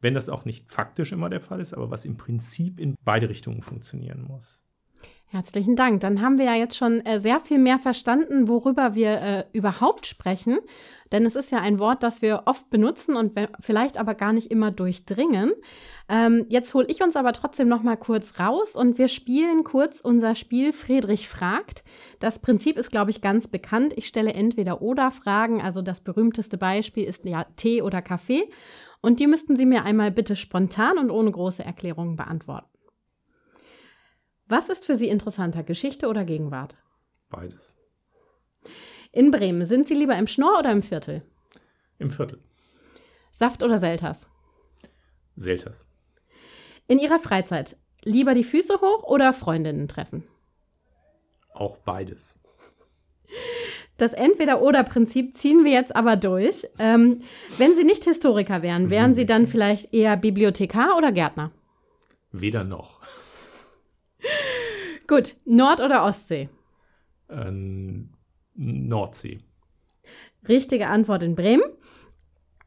wenn 0.00 0.14
das 0.14 0.28
auch 0.28 0.44
nicht 0.44 0.70
faktisch 0.70 1.12
immer 1.12 1.30
der 1.30 1.40
Fall 1.40 1.60
ist, 1.60 1.74
aber 1.74 1.90
was 1.90 2.04
im 2.04 2.16
Prinzip 2.16 2.80
in 2.80 2.96
beide 3.04 3.28
Richtungen 3.28 3.62
funktionieren 3.62 4.22
muss. 4.22 4.64
Herzlichen 5.34 5.74
Dank. 5.74 5.98
Dann 5.98 6.22
haben 6.22 6.38
wir 6.38 6.44
ja 6.44 6.54
jetzt 6.54 6.76
schon 6.76 7.00
äh, 7.00 7.18
sehr 7.18 7.40
viel 7.40 7.58
mehr 7.58 7.80
verstanden, 7.80 8.46
worüber 8.46 8.94
wir 8.94 9.20
äh, 9.20 9.44
überhaupt 9.52 10.06
sprechen. 10.06 10.60
Denn 11.10 11.26
es 11.26 11.34
ist 11.34 11.50
ja 11.50 11.58
ein 11.58 11.80
Wort, 11.80 12.04
das 12.04 12.22
wir 12.22 12.44
oft 12.46 12.70
benutzen 12.70 13.16
und 13.16 13.32
vielleicht 13.58 13.98
aber 13.98 14.14
gar 14.14 14.32
nicht 14.32 14.52
immer 14.52 14.70
durchdringen. 14.70 15.50
Ähm, 16.08 16.46
jetzt 16.50 16.72
hole 16.72 16.86
ich 16.88 17.02
uns 17.02 17.16
aber 17.16 17.32
trotzdem 17.32 17.66
noch 17.66 17.82
mal 17.82 17.96
kurz 17.96 18.38
raus 18.38 18.76
und 18.76 18.96
wir 18.96 19.08
spielen 19.08 19.64
kurz 19.64 19.98
unser 19.98 20.36
Spiel 20.36 20.72
Friedrich 20.72 21.28
fragt. 21.28 21.82
Das 22.20 22.38
Prinzip 22.38 22.78
ist, 22.78 22.92
glaube 22.92 23.10
ich, 23.10 23.20
ganz 23.20 23.48
bekannt. 23.48 23.92
Ich 23.96 24.06
stelle 24.06 24.34
entweder 24.34 24.82
oder 24.82 25.10
Fragen. 25.10 25.60
Also 25.60 25.82
das 25.82 26.00
berühmteste 26.00 26.58
Beispiel 26.58 27.06
ist 27.06 27.24
ja 27.24 27.44
Tee 27.56 27.82
oder 27.82 28.02
Kaffee. 28.02 28.48
Und 29.00 29.18
die 29.18 29.26
müssten 29.26 29.56
Sie 29.56 29.66
mir 29.66 29.82
einmal 29.82 30.12
bitte 30.12 30.36
spontan 30.36 30.96
und 30.96 31.10
ohne 31.10 31.32
große 31.32 31.64
Erklärungen 31.64 32.14
beantworten. 32.14 32.73
Was 34.56 34.68
ist 34.68 34.86
für 34.86 34.94
Sie 34.94 35.08
interessanter, 35.08 35.64
Geschichte 35.64 36.06
oder 36.06 36.24
Gegenwart? 36.24 36.76
Beides. 37.28 37.76
In 39.10 39.32
Bremen, 39.32 39.64
sind 39.64 39.88
Sie 39.88 39.94
lieber 39.94 40.16
im 40.16 40.28
Schnorr 40.28 40.60
oder 40.60 40.70
im 40.70 40.80
Viertel? 40.80 41.22
Im 41.98 42.08
Viertel. 42.08 42.38
Saft 43.32 43.64
oder 43.64 43.78
Selters? 43.78 44.30
Selters. 45.34 45.88
In 46.86 47.00
Ihrer 47.00 47.18
Freizeit, 47.18 47.76
lieber 48.04 48.32
die 48.34 48.44
Füße 48.44 48.80
hoch 48.80 49.02
oder 49.02 49.32
Freundinnen 49.32 49.88
treffen? 49.88 50.22
Auch 51.52 51.78
beides. 51.78 52.36
Das 53.96 54.12
Entweder-Oder-Prinzip 54.12 55.36
ziehen 55.36 55.64
wir 55.64 55.72
jetzt 55.72 55.96
aber 55.96 56.14
durch. 56.14 56.64
Ähm, 56.78 57.22
wenn 57.58 57.74
Sie 57.74 57.82
nicht 57.82 58.04
Historiker 58.04 58.62
wären, 58.62 58.88
wären 58.88 59.16
Sie 59.16 59.26
dann 59.26 59.48
vielleicht 59.48 59.92
eher 59.92 60.16
Bibliothekar 60.16 60.96
oder 60.96 61.10
Gärtner? 61.10 61.50
Weder 62.30 62.62
noch. 62.62 63.00
Gut, 65.06 65.36
Nord- 65.44 65.80
oder 65.80 66.04
Ostsee? 66.04 66.48
Ähm, 67.28 68.10
Nordsee. 68.54 69.40
Richtige 70.48 70.88
Antwort 70.88 71.22
in 71.22 71.34
Bremen. 71.34 71.62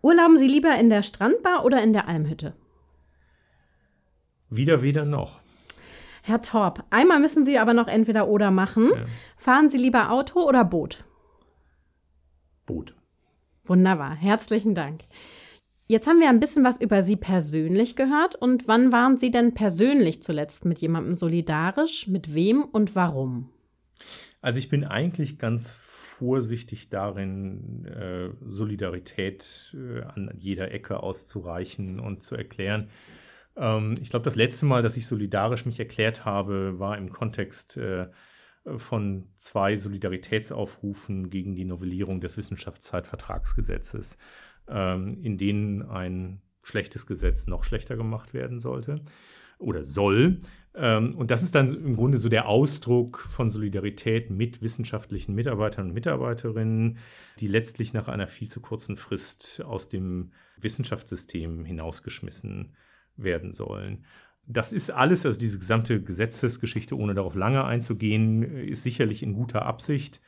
Urlauben 0.02 0.38
Sie 0.38 0.48
lieber 0.48 0.78
in 0.78 0.90
der 0.90 1.04
Strandbar 1.04 1.66
oder 1.66 1.82
in 1.82 1.94
der 1.94 2.08
Almhütte? 2.08 2.56
Wieder, 4.50 4.82
weder 4.82 5.06
noch. 5.06 5.42
Herr 6.24 6.42
Torp, 6.42 6.84
einmal 6.90 7.20
müssen 7.20 7.46
Sie 7.46 7.58
aber 7.58 7.74
noch 7.74 7.88
entweder 7.88 8.28
oder 8.28 8.52
machen. 8.52 8.92
Ja. 8.94 9.06
Fahren 9.38 9.70
Sie 9.70 9.78
lieber 9.78 10.12
Auto 10.12 10.42
oder 10.42 10.66
Boot? 10.66 11.06
Boot. 12.66 12.96
Wunderbar, 13.64 14.16
herzlichen 14.16 14.76
Dank. 14.76 15.02
Jetzt 15.90 16.06
haben 16.06 16.20
wir 16.20 16.28
ein 16.28 16.42
bisschen 16.42 16.66
was 16.66 16.82
über 16.82 17.02
Sie 17.02 17.16
persönlich 17.16 17.96
gehört. 17.96 18.36
Und 18.36 18.68
wann 18.68 18.92
waren 18.92 19.18
Sie 19.18 19.32
denn 19.32 19.54
persönlich 19.54 20.22
zuletzt 20.22 20.66
mit 20.66 20.80
jemandem 20.80 21.16
solidarisch? 21.16 22.08
Mit 22.08 22.34
wem 22.34 22.64
und 22.64 22.94
warum? 22.96 23.50
Also 24.42 24.60
ich 24.60 24.68
bin 24.68 24.84
eigentlich 24.84 25.40
ganz 25.40 25.78
vorsichtig 25.78 26.90
darin, 26.90 27.86
äh, 27.86 28.30
Solidarität 28.42 29.76
äh, 29.78 30.02
an 30.02 30.32
jeder 30.38 30.72
Ecke 30.72 31.02
auszureichen 31.02 32.02
und 32.02 32.22
zu 32.22 32.36
erklären. 32.36 32.90
Ähm, 33.56 33.96
ich 34.02 34.10
glaube, 34.10 34.26
das 34.26 34.36
letzte 34.36 34.66
Mal, 34.66 34.82
dass 34.82 34.98
ich 34.98 35.08
solidarisch 35.08 35.66
mich 35.66 35.80
erklärt 35.80 36.26
habe, 36.26 36.80
war 36.80 36.98
im 36.98 37.10
Kontext 37.12 37.78
äh, 37.78 38.08
von 38.76 39.30
zwei 39.38 39.78
Solidaritätsaufrufen 39.78 41.30
gegen 41.30 41.56
die 41.56 41.64
Novellierung 41.64 42.20
des 42.20 42.36
Wissenschaftszeitvertragsgesetzes 42.36 44.18
ähm, 44.70 45.18
in 45.22 45.38
denen 45.38 45.82
ein 45.84 46.42
schlechtes 46.64 47.06
Gesetz 47.06 47.48
noch 47.48 47.64
schlechter 47.64 47.96
gemacht 47.96 48.34
werden 48.34 48.60
sollte 48.60 49.02
oder 49.60 49.84
soll. 49.84 50.42
Ähm, 50.76 51.16
und 51.16 51.32
das 51.32 51.44
ist 51.44 51.56
dann 51.56 51.68
im 51.74 51.96
Grunde 51.96 52.18
so 52.18 52.30
der 52.30 52.48
Ausdruck 52.48 53.20
von 53.20 53.50
Solidarität 53.50 54.30
mit 54.30 54.62
wissenschaftlichen 54.62 55.34
Mitarbeitern 55.34 55.88
und 55.88 55.94
Mitarbeiterinnen, 55.94 57.00
die 57.40 57.48
letztlich 57.48 57.94
nach 57.94 58.08
einer 58.08 58.28
viel 58.28 58.50
zu 58.50 58.62
kurzen 58.62 58.96
Frist 58.96 59.64
aus 59.66 59.90
dem 59.90 60.32
Wissenschaftssystem 60.58 61.66
hinausgeschmissen 61.66 62.76
werden 63.16 63.52
sollen. 63.52 64.06
Das 64.46 64.72
ist 64.72 64.92
alles, 64.92 65.26
also 65.26 65.38
diese 65.38 65.60
gesamte 65.60 66.02
Gesetzesgeschichte, 66.02 66.98
ohne 66.98 67.14
darauf 67.14 67.36
lange 67.36 67.66
einzugehen, 67.66 68.44
ist 68.44 68.84
sicherlich 68.84 69.24
in 69.24 69.34
guter 69.34 69.66
Absicht 69.66 70.22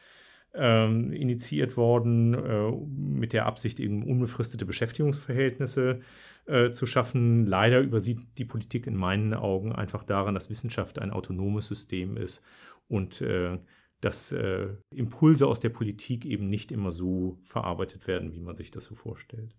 ähm, 0.54 1.12
initiiert 1.12 1.78
worden, 1.78 2.34
äh, 2.34 2.72
mit 2.72 3.34
der 3.34 3.46
Absicht, 3.46 3.80
eben 3.80 4.04
unbefristete 4.04 4.66
Beschäftigungsverhältnisse 4.66 6.02
äh, 6.46 6.72
zu 6.72 6.86
schaffen. 6.86 7.46
Leider 7.46 7.80
übersieht 7.82 8.20
die 8.38 8.46
Politik 8.46 8.88
in 8.88 8.96
meinen 8.96 9.34
Augen 9.34 9.72
einfach 9.72 10.04
daran, 10.04 10.34
dass 10.34 10.50
Wissenschaft 10.50 11.00
ein 11.00 11.12
autonomes 11.12 11.68
System 11.68 12.18
ist 12.18 12.44
und 12.88 13.22
äh, 13.22 13.60
dass 14.02 14.32
äh, 14.32 14.70
Impulse 14.92 15.48
aus 15.48 15.60
der 15.60 15.70
Politik 15.70 16.26
eben 16.26 16.50
nicht 16.50 16.72
immer 16.72 16.92
so 16.92 17.38
verarbeitet 17.44 18.08
werden, 18.08 18.34
wie 18.34 18.40
man 18.40 18.56
sich 18.56 18.72
das 18.72 18.86
so 18.86 18.96
vorstellt. 18.96 19.56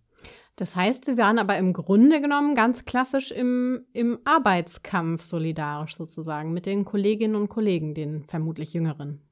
Das 0.57 0.77
heißt, 0.77 1.05
Sie 1.05 1.17
waren 1.17 1.39
aber 1.39 1.57
im 1.57 1.73
Grunde 1.73 2.21
genommen 2.21 2.55
ganz 2.55 2.85
klassisch 2.85 3.31
im, 3.31 3.87
im 3.93 4.19
Arbeitskampf 4.25 5.23
solidarisch 5.23 5.97
sozusagen 5.97 6.53
mit 6.53 6.67
den 6.67 6.85
Kolleginnen 6.85 7.37
und 7.37 7.49
Kollegen, 7.49 7.95
den 7.95 8.25
vermutlich 8.25 8.75
Jüngeren. 8.75 9.23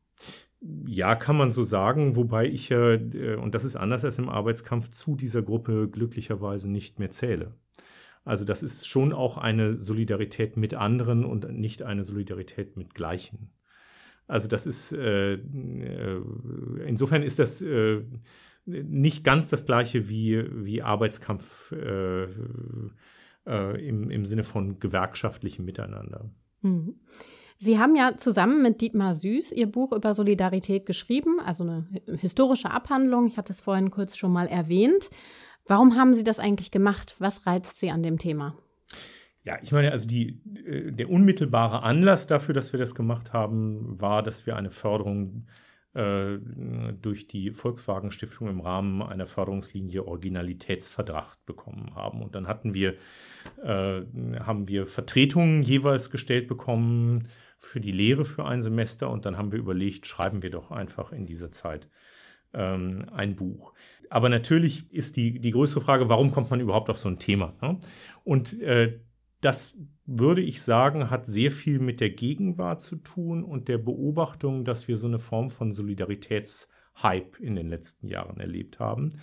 Ja, 0.60 1.14
kann 1.14 1.36
man 1.36 1.50
so 1.50 1.62
sagen, 1.62 2.16
wobei 2.16 2.46
ich 2.46 2.68
ja, 2.68 2.94
äh, 2.94 3.36
und 3.36 3.54
das 3.54 3.64
ist 3.64 3.76
anders 3.76 4.04
als 4.04 4.18
im 4.18 4.28
Arbeitskampf, 4.28 4.90
zu 4.90 5.14
dieser 5.14 5.42
Gruppe 5.42 5.88
glücklicherweise 5.88 6.70
nicht 6.70 6.98
mehr 6.98 7.10
zähle. 7.10 7.54
Also 8.24 8.44
das 8.44 8.62
ist 8.62 8.86
schon 8.86 9.12
auch 9.12 9.38
eine 9.38 9.74
Solidarität 9.74 10.56
mit 10.56 10.74
anderen 10.74 11.24
und 11.24 11.50
nicht 11.52 11.82
eine 11.82 12.02
Solidarität 12.02 12.76
mit 12.76 12.94
Gleichen. 12.94 13.52
Also 14.26 14.48
das 14.48 14.66
ist, 14.66 14.92
äh, 14.92 15.34
äh 15.34 16.22
insofern 16.86 17.22
ist 17.22 17.38
das 17.38 17.62
äh, 17.62 18.02
nicht 18.66 19.24
ganz 19.24 19.48
das 19.48 19.64
gleiche 19.64 20.08
wie, 20.08 20.44
wie 20.64 20.82
Arbeitskampf 20.82 21.72
äh, 21.72 22.24
äh, 23.46 23.88
im, 23.88 24.10
im 24.10 24.26
Sinne 24.26 24.44
von 24.44 24.78
gewerkschaftlichem 24.78 25.64
Miteinander. 25.64 26.30
Mhm. 26.60 27.00
Sie 27.60 27.76
haben 27.78 27.96
ja 27.96 28.16
zusammen 28.16 28.62
mit 28.62 28.80
Dietmar 28.80 29.14
Süß 29.14 29.50
Ihr 29.50 29.66
Buch 29.66 29.90
über 29.92 30.14
Solidarität 30.14 30.86
geschrieben, 30.86 31.40
also 31.44 31.64
eine 31.64 31.86
historische 32.18 32.70
Abhandlung. 32.70 33.26
Ich 33.26 33.36
hatte 33.36 33.52
es 33.52 33.60
vorhin 33.60 33.90
kurz 33.90 34.16
schon 34.16 34.32
mal 34.32 34.46
erwähnt. 34.46 35.10
Warum 35.66 35.96
haben 35.96 36.14
Sie 36.14 36.22
das 36.22 36.38
eigentlich 36.38 36.70
gemacht? 36.70 37.16
Was 37.18 37.46
reizt 37.46 37.80
Sie 37.80 37.90
an 37.90 38.04
dem 38.04 38.18
Thema? 38.18 38.56
Ja, 39.42 39.58
ich 39.60 39.72
meine, 39.72 39.90
also 39.90 40.06
die, 40.06 40.40
äh, 40.66 40.92
der 40.92 41.10
unmittelbare 41.10 41.82
Anlass 41.82 42.28
dafür, 42.28 42.54
dass 42.54 42.72
wir 42.72 42.78
das 42.78 42.94
gemacht 42.94 43.32
haben, 43.32 44.00
war, 44.00 44.22
dass 44.22 44.46
wir 44.46 44.56
eine 44.56 44.70
Förderung 44.70 45.46
äh, 45.94 46.38
durch 47.00 47.26
die 47.26 47.50
Volkswagen 47.50 48.12
Stiftung 48.12 48.48
im 48.48 48.60
Rahmen 48.60 49.02
einer 49.02 49.26
Förderungslinie 49.26 50.06
Originalitätsverdacht 50.06 51.44
bekommen 51.44 51.94
haben. 51.96 52.22
Und 52.22 52.36
dann 52.36 52.46
hatten 52.46 52.72
wir, 52.72 52.94
äh, 53.64 54.02
haben 54.38 54.68
wir 54.68 54.86
Vertretungen 54.86 55.62
jeweils 55.62 56.10
gestellt 56.10 56.46
bekommen 56.46 57.26
für 57.58 57.80
die 57.80 57.92
Lehre 57.92 58.24
für 58.24 58.44
ein 58.44 58.62
Semester 58.62 59.10
und 59.10 59.24
dann 59.24 59.36
haben 59.36 59.52
wir 59.52 59.58
überlegt, 59.58 60.06
schreiben 60.06 60.42
wir 60.42 60.50
doch 60.50 60.70
einfach 60.70 61.12
in 61.12 61.26
dieser 61.26 61.50
Zeit 61.50 61.88
ähm, 62.54 63.06
ein 63.12 63.36
Buch. 63.36 63.74
Aber 64.10 64.28
natürlich 64.28 64.90
ist 64.92 65.16
die, 65.16 65.38
die 65.38 65.50
größere 65.50 65.82
Frage, 65.82 66.08
warum 66.08 66.30
kommt 66.30 66.50
man 66.50 66.60
überhaupt 66.60 66.88
auf 66.88 66.98
so 66.98 67.08
ein 67.08 67.18
Thema? 67.18 67.54
Ne? 67.60 67.78
Und 68.24 68.60
äh, 68.62 69.00
das 69.40 69.78
würde 70.06 70.40
ich 70.40 70.62
sagen, 70.62 71.10
hat 71.10 71.26
sehr 71.26 71.52
viel 71.52 71.78
mit 71.78 72.00
der 72.00 72.10
Gegenwart 72.10 72.80
zu 72.80 72.96
tun 72.96 73.44
und 73.44 73.68
der 73.68 73.78
Beobachtung, 73.78 74.64
dass 74.64 74.88
wir 74.88 74.96
so 74.96 75.06
eine 75.06 75.18
Form 75.18 75.50
von 75.50 75.72
Solidaritätshype 75.72 77.38
in 77.40 77.54
den 77.54 77.68
letzten 77.68 78.08
Jahren 78.08 78.40
erlebt 78.40 78.80
haben. 78.80 79.20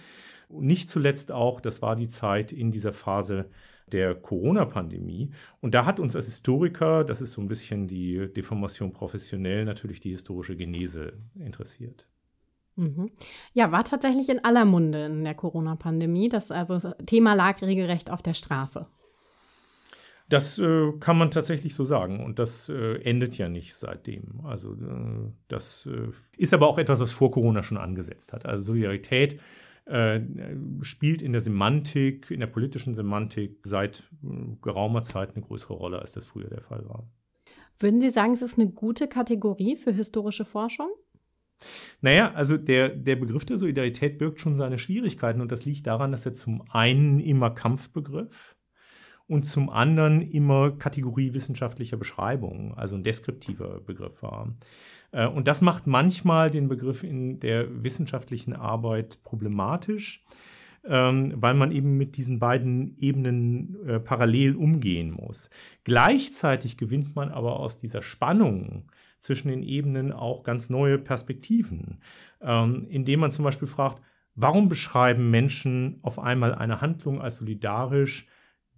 Nicht 0.49 0.87
zuletzt 0.89 1.31
auch, 1.31 1.59
das 1.59 1.81
war 1.81 1.95
die 1.95 2.07
Zeit 2.07 2.51
in 2.51 2.71
dieser 2.71 2.93
Phase 2.93 3.49
der 3.91 4.15
Corona-Pandemie. 4.15 5.31
Und 5.61 5.73
da 5.73 5.85
hat 5.85 5.99
uns 5.99 6.15
als 6.15 6.25
Historiker, 6.25 7.03
das 7.03 7.21
ist 7.21 7.33
so 7.33 7.41
ein 7.41 7.47
bisschen 7.47 7.87
die 7.87 8.31
Deformation 8.33 8.91
professionell, 8.93 9.65
natürlich 9.65 9.99
die 9.99 10.11
historische 10.11 10.55
Genese 10.55 11.13
interessiert. 11.35 12.07
Mhm. 12.75 13.11
Ja, 13.53 13.71
war 13.71 13.83
tatsächlich 13.83 14.29
in 14.29 14.43
aller 14.43 14.65
Munde 14.65 15.05
in 15.05 15.23
der 15.23 15.35
Corona-Pandemie. 15.35 16.29
Das 16.29 16.51
also 16.51 16.77
das 16.77 16.95
Thema 17.05 17.33
lag 17.33 17.61
regelrecht 17.61 18.11
auf 18.11 18.21
der 18.21 18.33
Straße. 18.33 18.87
Das 20.27 20.57
äh, 20.57 20.91
kann 20.99 21.19
man 21.19 21.29
tatsächlich 21.29 21.75
so 21.75 21.85
sagen 21.85 22.23
und 22.23 22.39
das 22.39 22.67
äh, 22.67 22.95
endet 23.03 23.37
ja 23.37 23.47
nicht 23.47 23.75
seitdem. 23.75 24.41
Also 24.43 24.73
äh, 24.73 25.31
das 25.47 25.85
äh, 25.85 26.09
ist 26.35 26.53
aber 26.53 26.67
auch 26.67 26.79
etwas, 26.79 26.99
was 26.99 27.11
vor 27.11 27.29
Corona 27.29 27.61
schon 27.61 27.77
angesetzt 27.77 28.33
hat. 28.33 28.45
Also 28.45 28.67
Solidarität 28.67 29.39
äh, 29.85 30.19
spielt 30.81 31.21
in 31.21 31.31
der 31.31 31.41
Semantik, 31.41 32.31
in 32.31 32.39
der 32.39 32.47
politischen 32.47 32.93
Semantik 32.93 33.59
seit 33.63 34.11
äh, 34.23 34.55
geraumer 34.61 35.01
Zeit 35.01 35.35
eine 35.35 35.45
größere 35.45 35.73
Rolle, 35.73 35.99
als 35.99 36.13
das 36.13 36.25
früher 36.25 36.49
der 36.49 36.61
Fall 36.61 36.87
war. 36.87 37.07
Würden 37.77 38.01
Sie 38.01 38.09
sagen, 38.09 38.33
es 38.33 38.41
ist 38.41 38.57
eine 38.57 38.69
gute 38.69 39.07
Kategorie 39.07 39.75
für 39.75 39.91
historische 39.91 40.45
Forschung? 40.45 40.89
Naja, 42.01 42.33
also 42.33 42.57
der, 42.57 42.89
der 42.89 43.15
Begriff 43.15 43.45
der 43.45 43.57
Solidarität 43.57 44.17
birgt 44.17 44.39
schon 44.39 44.55
seine 44.55 44.77
Schwierigkeiten 44.77 45.41
und 45.41 45.51
das 45.51 45.65
liegt 45.65 45.87
daran, 45.87 46.11
dass 46.11 46.25
er 46.25 46.33
zum 46.33 46.63
einen 46.71 47.19
immer 47.19 47.51
Kampfbegriff 47.51 48.55
und 49.27 49.45
zum 49.45 49.69
anderen 49.69 50.21
immer 50.21 50.71
Kategorie 50.71 51.33
wissenschaftlicher 51.33 51.97
Beschreibung, 51.97 52.75
also 52.75 52.95
ein 52.95 53.03
deskriptiver 53.03 53.81
Begriff 53.81 54.21
war. 54.21 54.55
Äh, 55.15 55.27
und 55.27 55.47
das 55.47 55.61
macht 55.61 55.87
manchmal 55.87 56.51
den 56.51 56.67
Begriff 56.67 57.03
in 57.03 57.39
der 57.39 57.83
wissenschaftlichen 57.83 58.53
Arbeit 58.53 59.23
problematisch, 59.23 60.23
ähm, 60.83 61.33
weil 61.37 61.55
man 61.55 61.71
eben 61.71 61.97
mit 61.97 62.17
diesen 62.17 62.37
beiden 62.39 62.95
Ebenen 62.99 63.77
äh, 63.87 63.99
parallel 63.99 64.55
umgehen 64.55 65.11
muss. 65.11 65.49
Gleichzeitig 65.83 66.77
gewinnt 66.77 67.15
man 67.15 67.29
aber 67.29 67.59
aus 67.59 67.79
dieser 67.79 68.01
Spannung 68.01 68.91
zwischen 69.19 69.47
den 69.47 69.63
Ebenen 69.63 70.11
auch 70.11 70.43
ganz 70.43 70.69
neue 70.69 70.99
Perspektiven, 70.99 72.01
ähm, 72.41 72.85
indem 72.89 73.21
man 73.21 73.31
zum 73.31 73.45
Beispiel 73.45 73.67
fragt, 73.67 74.01
warum 74.35 74.67
beschreiben 74.67 75.31
Menschen 75.31 75.99
auf 76.03 76.19
einmal 76.19 76.53
eine 76.53 76.81
Handlung 76.81 77.21
als 77.21 77.37
solidarisch, 77.37 78.27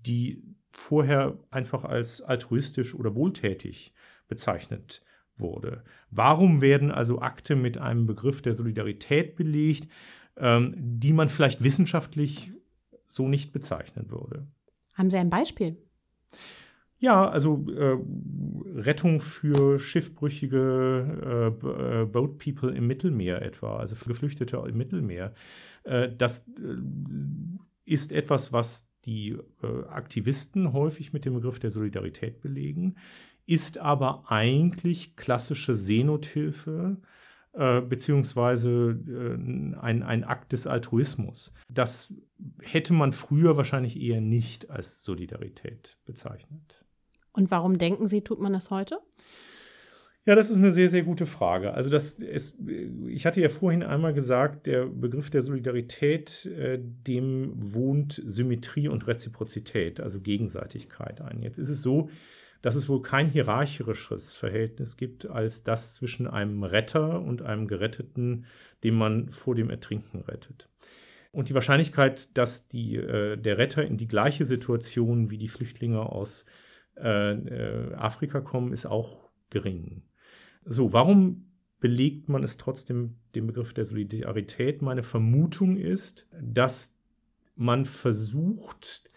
die 0.06 0.44
vorher 0.72 1.38
einfach 1.50 1.84
als 1.84 2.22
altruistisch 2.22 2.94
oder 2.94 3.16
wohltätig 3.16 3.94
bezeichnet 4.28 5.02
wurde. 5.40 5.84
Warum 6.12 6.62
werden 6.62 6.92
also 6.92 7.22
Akte 7.22 7.56
mit 7.56 7.78
einem 7.78 8.06
Begriff 8.06 8.42
der 8.42 8.54
Solidarität 8.54 9.36
belegt, 9.36 9.88
ähm, 10.38 10.74
die 10.78 11.14
man 11.14 11.30
vielleicht 11.30 11.64
wissenschaftlich 11.64 12.52
so 13.08 13.28
nicht 13.28 13.54
bezeichnen 13.54 14.10
würde? 14.10 14.48
Haben 14.94 15.10
Sie 15.10 15.18
ein 15.18 15.30
Beispiel? 15.30 15.78
Ja, 17.00 17.30
also 17.30 17.66
äh, 17.70 17.98
Rettung 18.80 19.20
für 19.20 19.78
schiffbrüchige 19.78 21.54
äh, 21.64 22.02
äh 22.02 22.06
Boat 22.06 22.40
People 22.40 22.76
im 22.76 22.88
Mittelmeer 22.88 23.44
etwa, 23.44 23.78
also 23.78 23.96
für 23.96 24.10
Geflüchtete 24.10 24.64
im 24.68 24.78
Mittelmeer. 24.78 25.34
Äh, 25.84 26.10
das 26.18 26.48
äh, 26.48 26.78
ist 27.86 28.12
etwas, 28.12 28.52
was 28.52 28.87
die 29.08 29.38
äh, 29.64 29.88
Aktivisten 29.90 30.74
häufig 30.74 31.14
mit 31.14 31.26
dem 31.26 31.34
Begriff 31.34 31.60
der 31.60 31.72
Solidarität 31.72 32.42
belegen, 32.42 32.96
ist 33.48 33.78
aber 33.78 34.30
eigentlich 34.30 35.16
klassische 35.16 35.76
Seenothilfe 35.76 36.98
äh, 37.54 37.82
beziehungsweise 37.82 39.00
äh, 39.08 39.34
ein, 39.82 40.04
ein 40.04 40.24
Akt 40.24 40.52
des 40.52 40.68
Altruismus. 40.68 41.54
Das 41.70 42.14
hätte 42.62 42.94
man 42.94 43.14
früher 43.14 43.58
wahrscheinlich 43.58 44.00
eher 44.00 44.22
nicht 44.22 44.70
als 44.70 45.04
Solidarität 45.04 45.98
bezeichnet. 46.06 46.86
Und 47.32 47.50
warum 47.50 47.78
denken 47.78 48.08
Sie, 48.08 48.22
tut 48.22 48.40
man 48.40 48.54
das 48.54 48.70
heute? 48.70 49.00
Ja, 50.28 50.36
das 50.36 50.50
ist 50.50 50.58
eine 50.58 50.74
sehr, 50.74 50.90
sehr 50.90 51.04
gute 51.04 51.26
Frage. 51.26 51.74
Also 51.74 51.90
das 51.90 52.16
ist, 52.16 52.58
ich 53.08 53.26
hatte 53.26 53.40
ja 53.40 53.48
vorhin 53.48 53.82
einmal 53.82 54.14
gesagt, 54.14 54.68
der 54.68 54.86
Begriff 54.86 55.30
der 55.30 55.42
Solidarität, 55.42 56.46
äh, 56.48 56.78
dem 56.82 57.54
wohnt 57.56 58.22
Symmetrie 58.26 58.90
und 58.90 59.08
Reziprozität, 59.08 60.02
also 60.02 60.20
Gegenseitigkeit 60.20 61.22
ein. 61.22 61.42
Jetzt 61.42 61.60
ist 61.60 61.70
es 61.70 61.82
so, 61.82 62.10
dass 62.62 62.76
es 62.76 62.90
wohl 62.90 63.02
kein 63.02 63.30
hierarchischeres 63.30 64.34
Verhältnis 64.34 64.98
gibt 64.98 65.30
als 65.30 65.64
das 65.64 65.96
zwischen 65.96 66.28
einem 66.28 66.66
Retter 66.66 67.22
und 67.22 67.42
einem 67.44 67.66
Geretteten, 67.70 68.48
den 68.84 68.96
man 68.96 69.30
vor 69.30 69.56
dem 69.56 69.70
Ertrinken 69.70 70.20
rettet. 70.28 70.68
Und 71.32 71.48
die 71.48 71.54
Wahrscheinlichkeit, 71.54 72.38
dass 72.38 72.68
die, 72.68 72.98
äh, 72.98 73.38
der 73.38 73.58
Retter 73.58 73.86
in 73.86 73.96
die 73.96 74.10
gleiche 74.10 74.44
Situation 74.44 75.30
wie 75.30 75.38
die 75.38 75.48
Flüchtlinge 75.48 76.02
aus 76.02 76.48
äh, 76.98 77.32
äh 77.32 77.94
Afrika 77.94 78.42
kommen, 78.42 78.74
ist 78.74 78.88
auch 78.88 79.30
gering. 79.50 80.04
So, 80.70 80.92
warum 80.92 81.46
belegt 81.80 82.28
man 82.28 82.44
es 82.44 82.58
trotzdem 82.58 83.16
den 83.36 83.48
Begriff 83.48 83.74
der 83.74 83.86
Solidarität? 83.86 84.82
Meine 84.82 85.02
Vermutung 85.04 85.78
ist, 85.78 86.28
dass 86.42 86.98
man 87.56 87.86
versucht, 87.86 89.10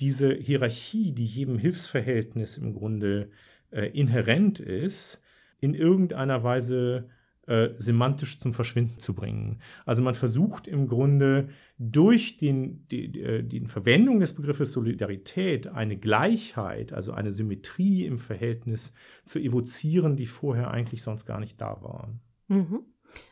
diese 0.00 0.34
Hierarchie, 0.34 1.12
die 1.12 1.24
jedem 1.24 1.58
Hilfsverhältnis 1.58 2.58
im 2.58 2.74
Grunde 2.74 3.30
äh, 3.70 3.86
inhärent 3.86 4.58
ist, 4.58 5.22
in 5.60 5.74
irgendeiner 5.74 6.42
Weise 6.42 7.08
äh, 7.46 7.70
semantisch 7.76 8.38
zum 8.38 8.52
Verschwinden 8.52 8.98
zu 8.98 9.14
bringen. 9.14 9.60
Also 9.84 10.02
man 10.02 10.14
versucht 10.14 10.66
im 10.66 10.88
Grunde 10.88 11.48
durch 11.78 12.36
den, 12.38 12.86
die, 12.88 13.20
äh, 13.20 13.42
die 13.42 13.60
Verwendung 13.66 14.20
des 14.20 14.34
Begriffes 14.34 14.72
Solidarität 14.72 15.68
eine 15.68 15.96
Gleichheit, 15.96 16.92
also 16.92 17.12
eine 17.12 17.32
Symmetrie 17.32 18.04
im 18.04 18.18
Verhältnis 18.18 18.94
zu 19.24 19.38
evozieren, 19.38 20.16
die 20.16 20.26
vorher 20.26 20.70
eigentlich 20.70 21.02
sonst 21.02 21.24
gar 21.24 21.40
nicht 21.40 21.60
da 21.60 21.80
war. 21.82 22.12
Mhm. 22.48 22.80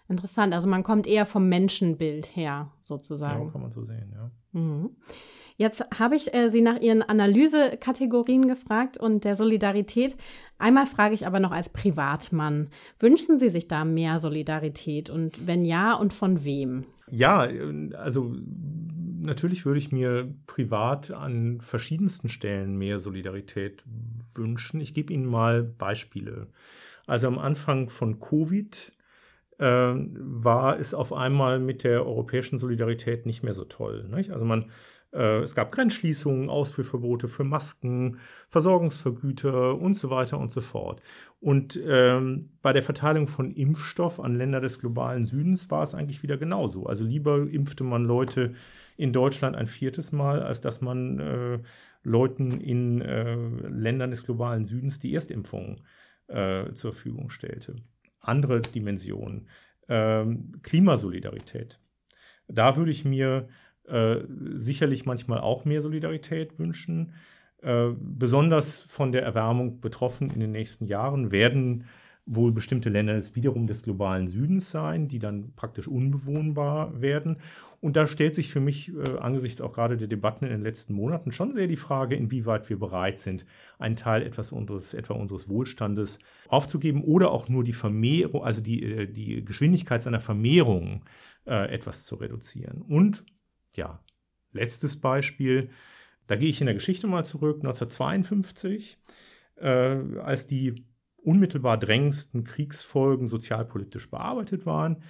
Interessant, 0.09 0.55
also 0.55 0.68
man 0.68 0.83
kommt 0.83 1.07
eher 1.07 1.27
vom 1.27 1.48
Menschenbild 1.48 2.37
her, 2.37 2.70
sozusagen. 2.81 3.46
Ja, 3.46 3.50
kann 3.50 3.62
man 3.62 3.72
so 3.72 3.85
sehen, 3.85 4.12
ja. 4.12 4.31
Mhm. 4.53 4.90
Jetzt 5.56 5.84
habe 5.98 6.16
ich 6.16 6.34
äh, 6.34 6.48
Sie 6.48 6.62
nach 6.62 6.80
Ihren 6.80 7.02
Analysekategorien 7.02 8.48
gefragt 8.48 8.98
und 8.98 9.24
der 9.24 9.36
Solidarität. 9.36 10.16
Einmal 10.58 10.86
frage 10.86 11.14
ich 11.14 11.26
aber 11.26 11.38
noch 11.38 11.52
als 11.52 11.68
Privatmann, 11.68 12.70
wünschen 12.98 13.38
Sie 13.38 13.50
sich 13.50 13.68
da 13.68 13.84
mehr 13.84 14.18
Solidarität 14.18 15.10
und 15.10 15.46
wenn 15.46 15.64
ja, 15.64 15.94
und 15.94 16.12
von 16.12 16.44
wem? 16.44 16.84
Ja, 17.10 17.48
also 17.96 18.34
natürlich 19.20 19.64
würde 19.64 19.78
ich 19.78 19.92
mir 19.92 20.34
privat 20.46 21.10
an 21.10 21.60
verschiedensten 21.60 22.28
Stellen 22.28 22.76
mehr 22.76 22.98
Solidarität 22.98 23.84
wünschen. 24.34 24.80
Ich 24.80 24.94
gebe 24.94 25.12
Ihnen 25.12 25.26
mal 25.26 25.62
Beispiele. 25.62 26.48
Also 27.06 27.26
am 27.26 27.38
Anfang 27.38 27.90
von 27.90 28.18
Covid 28.18 28.92
äh, 29.58 29.64
war 29.66 30.78
es 30.78 30.94
auf 30.94 31.12
einmal 31.12 31.60
mit 31.60 31.84
der 31.84 32.06
europäischen 32.06 32.58
Solidarität 32.58 33.26
nicht 33.26 33.42
mehr 33.42 33.52
so 33.52 33.64
toll. 33.64 34.08
Nicht? 34.08 34.30
Also 34.30 34.44
man 34.44 34.70
es 35.18 35.55
gab 35.55 35.70
Grenzschließungen, 35.72 36.50
Ausführverbote 36.50 37.29
für 37.29 37.44
Masken, 37.44 38.18
Versorgungsvergüter 38.48 39.79
und 39.79 39.94
so 39.94 40.11
weiter 40.11 40.38
und 40.38 40.50
so 40.50 40.61
fort. 40.61 41.00
Und 41.40 41.79
ähm, 41.87 42.50
bei 42.62 42.72
der 42.72 42.83
Verteilung 42.83 43.27
von 43.27 43.53
Impfstoff 43.53 44.18
an 44.18 44.35
Länder 44.35 44.61
des 44.61 44.81
globalen 44.81 45.24
Südens 45.24 45.70
war 45.70 45.83
es 45.83 45.94
eigentlich 45.94 46.22
wieder 46.22 46.37
genauso. 46.37 46.87
Also 46.87 47.05
lieber 47.05 47.48
impfte 47.48 47.85
man 47.85 48.05
Leute 48.05 48.55
in 48.96 49.12
Deutschland 49.12 49.57
ein 49.57 49.66
viertes 49.66 50.12
Mal, 50.12 50.42
als 50.42 50.61
dass 50.61 50.81
man 50.81 51.18
äh, 51.18 51.59
Leuten 52.03 52.61
in 52.61 53.00
äh, 53.00 53.35
Ländern 53.35 54.11
des 54.11 54.24
globalen 54.24 54.64
Südens 54.64 55.00
die 55.00 55.14
Erstimpfung 55.14 55.81
äh, 56.29 56.72
zur 56.72 56.92
Verfügung 56.92 57.31
stellte. 57.31 57.77
Andere 58.20 58.61
Dimensionen. 58.61 59.48
Ähm, 59.88 60.53
Klimasolidarität. 60.62 61.81
Da 62.46 62.77
würde 62.77 62.90
ich 62.90 63.05
mir 63.05 63.48
äh, 63.88 64.18
sicherlich 64.54 65.06
manchmal 65.06 65.40
auch 65.40 65.64
mehr 65.64 65.80
Solidarität 65.80 66.58
wünschen. 66.58 67.12
Äh, 67.62 67.90
besonders 67.98 68.80
von 68.80 69.12
der 69.12 69.22
Erwärmung 69.22 69.80
betroffen 69.80 70.30
in 70.30 70.40
den 70.40 70.52
nächsten 70.52 70.86
Jahren 70.86 71.30
werden 71.30 71.84
wohl 72.26 72.52
bestimmte 72.52 72.88
Länder 72.88 73.14
des, 73.14 73.34
wiederum 73.34 73.66
des 73.66 73.82
globalen 73.82 74.28
Südens 74.28 74.70
sein, 74.70 75.08
die 75.08 75.18
dann 75.18 75.52
praktisch 75.56 75.88
unbewohnbar 75.88 77.00
werden. 77.00 77.38
Und 77.80 77.96
da 77.96 78.06
stellt 78.06 78.34
sich 78.34 78.50
für 78.50 78.60
mich 78.60 78.94
äh, 78.94 79.18
angesichts 79.18 79.60
auch 79.60 79.74
gerade 79.74 79.98
der 79.98 80.08
Debatten 80.08 80.46
in 80.46 80.50
den 80.50 80.62
letzten 80.62 80.94
Monaten 80.94 81.32
schon 81.32 81.52
sehr 81.52 81.66
die 81.66 81.76
Frage, 81.76 82.16
inwieweit 82.16 82.70
wir 82.70 82.78
bereit 82.78 83.18
sind, 83.18 83.44
einen 83.78 83.96
Teil 83.96 84.22
etwas 84.22 84.52
unseres, 84.52 84.94
etwa 84.94 85.12
unseres 85.12 85.50
Wohlstandes 85.50 86.18
aufzugeben 86.48 87.04
oder 87.04 87.30
auch 87.30 87.50
nur 87.50 87.62
die 87.62 87.74
Vermehrung, 87.74 88.42
also 88.42 88.62
die, 88.62 88.82
äh, 88.82 89.06
die 89.06 89.44
Geschwindigkeit 89.44 90.02
seiner 90.02 90.20
Vermehrung 90.20 91.02
äh, 91.46 91.70
etwas 91.70 92.04
zu 92.04 92.14
reduzieren. 92.14 92.80
Und 92.80 93.24
ja, 93.76 94.00
letztes 94.52 95.00
Beispiel, 95.00 95.70
da 96.26 96.37
gehe 96.37 96.48
ich 96.48 96.60
in 96.60 96.66
der 96.66 96.74
Geschichte 96.74 97.06
mal 97.06 97.24
zurück, 97.24 97.58
1952, 97.58 98.98
äh, 99.56 99.68
als 99.68 100.46
die 100.46 100.87
unmittelbar 101.16 101.78
drängendsten 101.78 102.44
Kriegsfolgen 102.44 103.26
sozialpolitisch 103.26 104.10
bearbeitet 104.10 104.66
waren. 104.66 105.02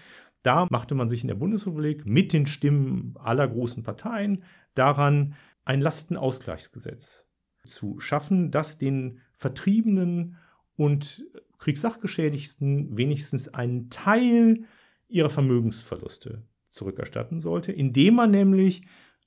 Da 0.43 0.67
machte 0.71 0.95
man 0.95 1.09
sich 1.09 1.23
in 1.23 1.29
der 1.29 1.35
Bundesrepublik 1.35 2.07
mit 2.07 2.33
den 2.33 2.47
Stimmen 2.47 3.15
aller 3.19 3.49
großen 3.49 3.83
Parteien 3.83 4.45
daran, 4.75 5.35
ein 5.65 5.81
Lastenausgleichsgesetz 5.81 7.27
zu 7.65 7.99
schaffen, 7.99 8.51
das 8.51 8.79
den 8.79 9.21
Vertriebenen 9.33 10.37
und 10.77 11.25
Kriegssachgeschädigten 11.59 12.97
wenigstens 12.97 13.49
einen 13.49 13.89
Teil 13.89 14.65
ihrer 15.09 15.31
Vermögensverluste 15.31 16.43
zurückerstatten 16.75 17.41
sollte, 17.41 17.73
indem 17.73 18.17
man 18.17 18.31
nämlich 18.31 18.83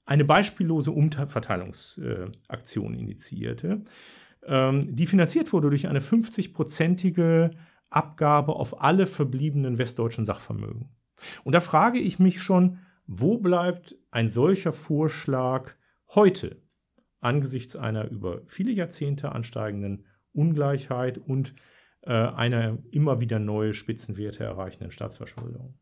eine 0.05 0.25
beispiellose 0.25 0.91
Umverteilungsaktion 0.91 2.93
initiierte, 2.93 3.83
ähm, 4.45 4.95
die 4.95 5.07
finanziert 5.07 5.51
wurde 5.53 5.69
durch 5.69 5.87
eine 5.87 5.99
50-prozentige 5.99 7.51
Abgabe 7.89 8.55
auf 8.55 8.81
alle 8.81 9.07
verbliebenen 9.07 9.77
westdeutschen 9.77 10.25
Sachvermögen. 10.25 10.89
Und 11.43 11.53
da 11.53 11.61
frage 11.61 11.99
ich 11.99 12.19
mich 12.19 12.41
schon, 12.41 12.79
Wo 13.09 13.37
bleibt 13.37 13.95
ein 14.11 14.27
solcher 14.27 14.73
Vorschlag 14.73 15.75
heute 16.13 16.61
angesichts 17.21 17.77
einer 17.77 18.09
über 18.09 18.41
viele 18.45 18.71
Jahrzehnte 18.71 19.31
ansteigenden 19.31 20.05
Ungleichheit 20.33 21.17
und 21.17 21.55
äh, 22.01 22.11
einer 22.11 22.79
immer 22.91 23.21
wieder 23.21 23.39
neue 23.39 23.73
Spitzenwerte 23.73 24.43
erreichenden 24.43 24.91
Staatsverschuldung? 24.91 25.79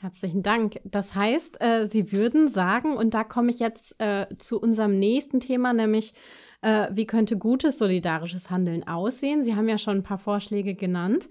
Herzlichen 0.00 0.44
Dank. 0.44 0.80
Das 0.84 1.16
heißt, 1.16 1.60
äh, 1.60 1.84
Sie 1.84 2.12
würden 2.12 2.46
sagen, 2.46 2.96
und 2.96 3.14
da 3.14 3.24
komme 3.24 3.50
ich 3.50 3.58
jetzt 3.58 3.96
äh, 3.98 4.26
zu 4.38 4.60
unserem 4.60 4.96
nächsten 4.96 5.40
Thema, 5.40 5.72
nämlich 5.72 6.14
äh, 6.62 6.88
wie 6.92 7.04
könnte 7.04 7.36
gutes 7.36 7.78
solidarisches 7.78 8.48
Handeln 8.48 8.86
aussehen? 8.86 9.42
Sie 9.42 9.56
haben 9.56 9.68
ja 9.68 9.76
schon 9.76 9.98
ein 9.98 10.02
paar 10.04 10.18
Vorschläge 10.18 10.76
genannt. 10.76 11.28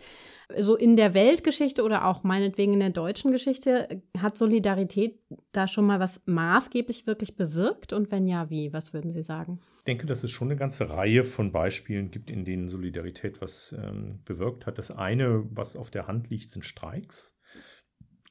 So 0.58 0.76
in 0.76 0.98
der 0.98 1.14
Weltgeschichte 1.14 1.82
oder 1.84 2.06
auch 2.06 2.24
meinetwegen 2.24 2.74
in 2.74 2.82
der 2.82 2.90
deutschen 2.90 3.32
Geschichte 3.32 4.02
hat 4.18 4.38
Solidarität 4.38 5.20
da 5.54 5.68
schon 5.68 5.86
mal 5.86 6.02
was 6.02 6.22
maßgeblich 6.26 7.08
wirklich 7.08 7.38
bewirkt? 7.38 7.94
Und 7.94 8.12
wenn 8.12 8.28
ja, 8.28 8.50
wie? 8.50 8.74
Was 8.74 8.94
würden 8.94 9.12
Sie 9.12 9.24
sagen? 9.24 9.62
Ich 9.78 9.84
denke, 9.84 10.08
dass 10.08 10.26
es 10.26 10.32
schon 10.32 10.50
eine 10.50 10.58
ganze 10.58 10.90
Reihe 10.90 11.24
von 11.24 11.54
Beispielen 11.54 12.12
gibt, 12.12 12.30
in 12.30 12.44
denen 12.44 12.68
Solidarität 12.68 13.40
was 13.40 13.78
ähm, 13.82 14.20
bewirkt 14.26 14.66
hat. 14.66 14.78
Das 14.78 14.92
eine, 14.92 15.46
was 15.52 15.78
auf 15.78 15.90
der 15.90 16.08
Hand 16.08 16.30
liegt, 16.30 16.50
sind 16.50 16.66
Streiks 16.66 17.37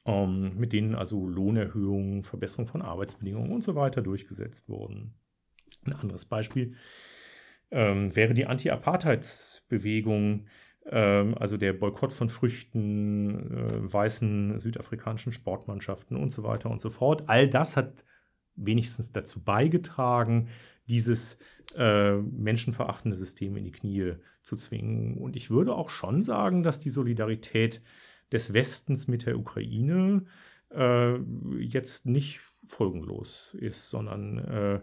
ähm, 0.07 0.57
mit 0.57 0.73
denen 0.73 0.95
also 0.95 1.27
Lohnerhöhungen, 1.27 2.23
Verbesserung 2.23 2.65
von 2.65 2.81
Arbeitsbedingungen 2.81 3.51
und 3.51 3.63
so 3.63 3.75
weiter 3.75 4.01
durchgesetzt 4.01 4.69
wurden. 4.69 5.13
Ein 5.85 5.93
anderes 5.93 6.25
Beispiel 6.25 6.75
ähm, 7.69 8.15
wäre 8.15 8.33
die 8.33 8.45
Anti-Apartheidsbewegung, 8.45 10.47
ähm, 10.89 11.35
also 11.37 11.57
der 11.57 11.73
Boykott 11.73 12.13
von 12.13 12.29
Früchten, 12.29 13.51
äh, 13.51 13.93
weißen 13.93 14.59
südafrikanischen 14.59 15.33
Sportmannschaften 15.33 16.15
und 16.15 16.31
so 16.31 16.43
weiter 16.43 16.71
und 16.71 16.79
so 16.79 16.89
fort. 16.89 17.23
All 17.27 17.49
das 17.49 17.75
hat 17.75 18.05
wenigstens 18.55 19.11
dazu 19.11 19.43
beigetragen, 19.43 20.47
dieses 20.87 21.39
äh, 21.75 22.15
menschenverachtende 22.15 23.15
System 23.15 23.57
in 23.57 23.65
die 23.65 23.73
Knie 23.73 24.13
zu 24.41 24.55
zwingen. 24.55 25.17
Und 25.17 25.35
ich 25.35 25.49
würde 25.49 25.75
auch 25.75 25.89
schon 25.89 26.23
sagen, 26.23 26.63
dass 26.63 26.79
die 26.79 26.89
Solidarität 26.89 27.81
des 28.31 28.53
Westens 28.53 29.07
mit 29.07 29.25
der 29.25 29.37
Ukraine 29.37 30.25
äh, 30.69 31.17
jetzt 31.59 32.05
nicht 32.05 32.41
folgenlos 32.67 33.55
ist, 33.59 33.89
sondern 33.89 34.37
äh, 34.39 34.81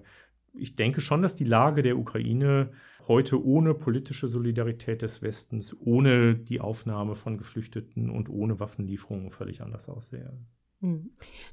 ich 0.54 0.76
denke 0.76 1.00
schon, 1.00 1.22
dass 1.22 1.36
die 1.36 1.44
Lage 1.44 1.82
der 1.82 1.98
Ukraine 1.98 2.72
heute 3.08 3.44
ohne 3.44 3.74
politische 3.74 4.28
Solidarität 4.28 5.02
des 5.02 5.20
Westens, 5.20 5.76
ohne 5.78 6.36
die 6.36 6.60
Aufnahme 6.60 7.16
von 7.16 7.36
Geflüchteten 7.38 8.08
und 8.08 8.28
ohne 8.30 8.60
Waffenlieferungen 8.60 9.30
völlig 9.30 9.62
anders 9.62 9.88
aussähe. 9.88 10.38
Hm. 10.84 11.10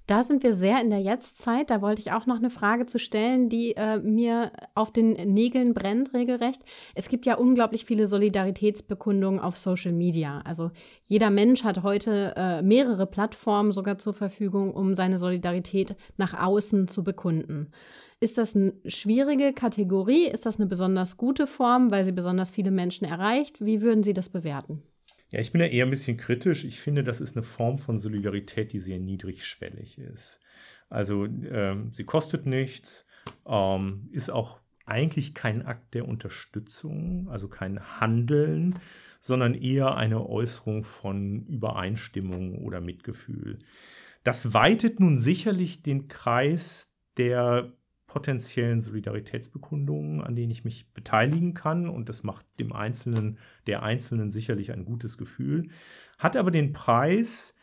Da 0.08 0.24
sind 0.24 0.44
wir 0.44 0.52
sehr 0.52 0.82
in 0.82 0.90
der 0.90 1.00
Jetztzeit. 1.00 1.70
Da 1.70 1.82
wollte 1.82 2.02
ich 2.02 2.12
auch 2.12 2.26
noch 2.26 2.36
eine 2.36 2.50
Frage 2.50 2.86
zu 2.86 3.00
stellen, 3.00 3.48
die 3.48 3.78
äh, 3.78 4.00
mir 4.00 4.52
auf 4.76 4.92
den 4.92 5.12
Nägeln 5.12 5.74
brennt, 5.74 6.14
regelrecht. 6.14 6.66
Es 6.96 7.08
gibt 7.08 7.26
ja 7.26 7.36
unglaublich 7.36 7.86
viele 7.86 8.08
Solidaritätsbekundungen 8.08 9.40
auf 9.40 9.56
Social 9.56 9.94
Media. 9.94 10.42
Also 10.44 10.72
jeder 11.06 11.30
Mensch 11.30 11.64
hat 11.64 11.82
heute 11.82 12.34
äh, 12.36 12.62
mehrere 12.62 13.08
Plattformen 13.08 13.72
sogar 13.72 13.98
zur 13.98 14.14
Verfügung, 14.14 14.74
um 14.74 14.98
seine 14.98 15.18
Solidarität 15.18 15.96
nach 16.18 16.34
außen 16.34 16.90
zu 16.90 17.02
bekunden. 17.02 17.72
Ist 18.20 18.38
das 18.38 18.54
eine 18.54 18.74
schwierige 18.86 19.54
Kategorie? 19.54 20.26
Ist 20.26 20.46
das 20.46 20.58
eine 20.58 20.66
besonders 20.66 21.16
gute 21.16 21.48
Form, 21.48 21.90
weil 21.90 22.04
sie 22.04 22.12
besonders 22.12 22.50
viele 22.50 22.72
Menschen 22.72 23.08
erreicht? 23.08 23.66
Wie 23.66 23.82
würden 23.82 24.04
Sie 24.04 24.14
das 24.14 24.28
bewerten? 24.28 24.84
Ja, 25.32 25.40
ich 25.40 25.52
bin 25.52 25.60
da 25.60 25.66
eher 25.66 25.86
ein 25.86 25.90
bisschen 25.90 26.18
kritisch. 26.18 26.66
Ich 26.66 26.80
finde, 26.82 27.04
das 27.04 27.22
ist 27.22 27.38
eine 27.38 27.44
Form 27.44 27.78
von 27.78 27.98
Solidarität, 27.98 28.74
die 28.74 28.80
sehr 28.80 29.00
niedrigschwellig 29.00 29.98
ist. 29.98 30.42
Also 30.90 31.26
ähm, 31.26 31.90
sie 31.92 32.04
kostet 32.04 32.46
nichts, 32.46 33.06
ähm, 33.48 34.10
ist 34.12 34.30
auch 34.30 34.60
eigentlich 34.86 35.34
kein 35.34 35.66
Akt 35.66 35.94
der 35.94 36.08
Unterstützung, 36.08 37.30
also 37.30 37.48
kein 37.48 38.02
Handeln, 38.02 38.78
sondern 39.22 39.54
eher 39.54 39.96
eine 39.96 40.28
Äußerung 40.28 40.84
von 40.84 41.46
Übereinstimmung 41.48 42.58
oder 42.66 42.82
Mitgefühl. 42.82 43.60
Das 44.26 44.54
weitet 44.54 45.00
nun 45.00 45.18
sicherlich 45.18 45.82
den 45.82 46.10
Kreis 46.10 47.00
der 47.18 47.72
potenziellen 48.12 48.82
Solidaritätsbekundungen, 48.82 50.20
an 50.20 50.36
denen 50.36 50.52
ich 50.52 50.66
mich 50.66 50.92
beteiligen 50.92 51.54
kann. 51.54 51.88
Und 51.88 52.10
das 52.10 52.24
macht 52.24 52.46
dem 52.60 52.74
Einzelnen, 52.74 53.38
der 53.68 53.84
Einzelnen 53.84 54.32
sicherlich 54.32 54.74
ein 54.74 54.84
gutes 54.84 55.18
Gefühl. 55.18 55.70
Hat 56.18 56.36
aber 56.36 56.52
den 56.52 56.74
Preis, 56.74 57.56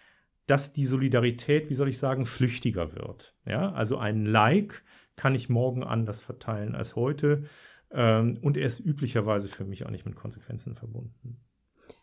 dass 0.46 0.72
die 0.72 0.86
Solidarität, 0.86 1.68
wie 1.68 1.74
soll 1.74 1.90
ich 1.90 1.98
sagen, 1.98 2.24
flüchtiger 2.24 2.94
wird. 2.94 3.36
Ja, 3.44 3.72
also 3.72 3.98
ein 3.98 4.24
Like 4.24 4.84
kann 5.16 5.34
ich 5.34 5.50
morgen 5.50 5.84
anders 5.84 6.22
verteilen 6.22 6.74
als 6.74 6.96
heute. 6.96 7.44
Ähm, 7.90 8.38
und 8.40 8.56
er 8.56 8.66
ist 8.66 8.80
üblicherweise 8.80 9.50
für 9.50 9.66
mich 9.66 9.84
auch 9.84 9.90
nicht 9.90 10.06
mit 10.06 10.16
Konsequenzen 10.16 10.74
verbunden. 10.74 11.42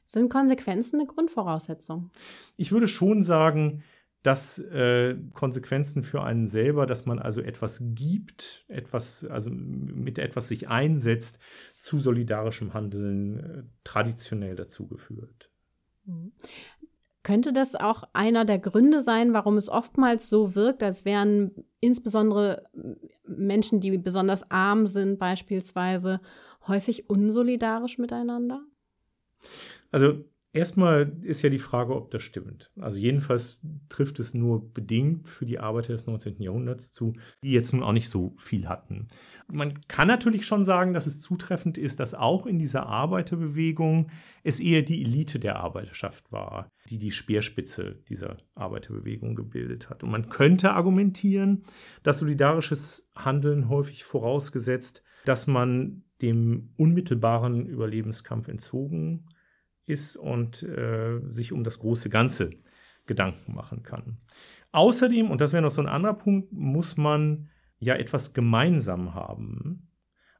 Sind 0.05 0.29
Konsequenzen 0.29 0.99
eine 0.99 1.07
Grundvoraussetzung? 1.07 2.11
Ich 2.57 2.71
würde 2.71 2.87
schon 2.87 3.23
sagen, 3.23 3.83
dass 4.25 4.57
äh, 4.57 5.15
Konsequenzen 5.33 6.03
für 6.03 6.23
einen 6.23 6.47
selber, 6.47 6.87
dass 6.87 7.05
man 7.05 7.19
also 7.19 7.41
etwas 7.41 7.79
gibt, 7.79 8.65
etwas, 8.67 9.23
also 9.25 9.51
mit 9.51 10.17
etwas 10.17 10.47
sich 10.47 10.67
einsetzt, 10.67 11.37
zu 11.77 11.99
solidarischem 11.99 12.73
Handeln 12.73 13.39
äh, 13.39 13.63
traditionell 13.83 14.55
dazugeführt. 14.55 15.51
Mhm. 16.05 16.31
Könnte 17.21 17.53
das 17.53 17.75
auch 17.75 18.03
einer 18.13 18.45
der 18.45 18.59
Gründe 18.59 19.01
sein, 19.01 19.33
warum 19.33 19.57
es 19.57 19.69
oftmals 19.69 20.29
so 20.29 20.55
wirkt, 20.55 20.81
als 20.81 21.05
wären 21.05 21.51
insbesondere 21.79 22.63
Menschen, 23.27 23.79
die 23.79 23.97
besonders 23.97 24.49
arm 24.49 24.87
sind, 24.87 25.19
beispielsweise, 25.19 26.19
häufig 26.67 27.09
unsolidarisch 27.09 27.97
miteinander? 27.99 28.63
Also 29.91 30.25
Erstmal 30.55 31.11
ist 31.21 31.41
ja 31.41 31.49
die 31.49 31.59
Frage, 31.59 31.93
ob 31.93 32.11
das 32.11 32.23
stimmt. 32.23 32.71
Also 32.79 32.97
jedenfalls 32.97 33.59
trifft 33.89 34.21
es 34.21 34.33
nur 34.33 34.71
bedingt 34.71 35.27
für 35.27 35.45
die 35.45 35.59
Arbeiter 35.59 35.91
des 35.91 36.07
19. 36.07 36.41
Jahrhunderts 36.41 36.93
zu, 36.93 37.11
die 37.43 37.51
jetzt 37.51 37.73
nun 37.73 37.83
auch 37.83 37.91
nicht 37.91 38.09
so 38.09 38.33
viel 38.37 38.69
hatten. 38.69 39.09
Man 39.51 39.81
kann 39.89 40.07
natürlich 40.07 40.45
schon 40.45 40.63
sagen, 40.63 40.93
dass 40.93 41.07
es 41.07 41.19
zutreffend 41.19 41.77
ist, 41.77 41.99
dass 41.99 42.13
auch 42.13 42.45
in 42.45 42.57
dieser 42.57 42.85
Arbeiterbewegung 42.85 44.09
es 44.43 44.61
eher 44.61 44.81
die 44.81 45.01
Elite 45.01 45.39
der 45.39 45.57
Arbeiterschaft 45.57 46.31
war, 46.31 46.71
die 46.89 46.99
die 46.99 47.11
Speerspitze 47.11 48.01
dieser 48.07 48.37
Arbeiterbewegung 48.55 49.35
gebildet 49.35 49.89
hat. 49.89 50.03
Und 50.03 50.11
man 50.11 50.29
könnte 50.29 50.71
argumentieren, 50.71 51.63
dass 52.01 52.19
solidarisches 52.19 53.09
Handeln 53.13 53.67
häufig 53.67 54.05
vorausgesetzt, 54.05 55.03
dass 55.25 55.47
man 55.47 56.05
dem 56.21 56.69
unmittelbaren 56.77 57.65
Überlebenskampf 57.65 58.47
entzogen 58.47 59.25
ist 59.85 60.17
und 60.17 60.63
äh, 60.63 61.19
sich 61.29 61.51
um 61.51 61.63
das 61.63 61.79
große 61.79 62.09
Ganze 62.09 62.51
Gedanken 63.05 63.53
machen 63.53 63.83
kann. 63.83 64.17
Außerdem, 64.71 65.31
und 65.31 65.41
das 65.41 65.53
wäre 65.53 65.61
noch 65.61 65.71
so 65.71 65.81
ein 65.81 65.87
anderer 65.87 66.15
Punkt, 66.15 66.51
muss 66.51 66.97
man 66.97 67.49
ja 67.79 67.95
etwas 67.95 68.33
gemeinsam 68.33 69.13
haben. 69.13 69.89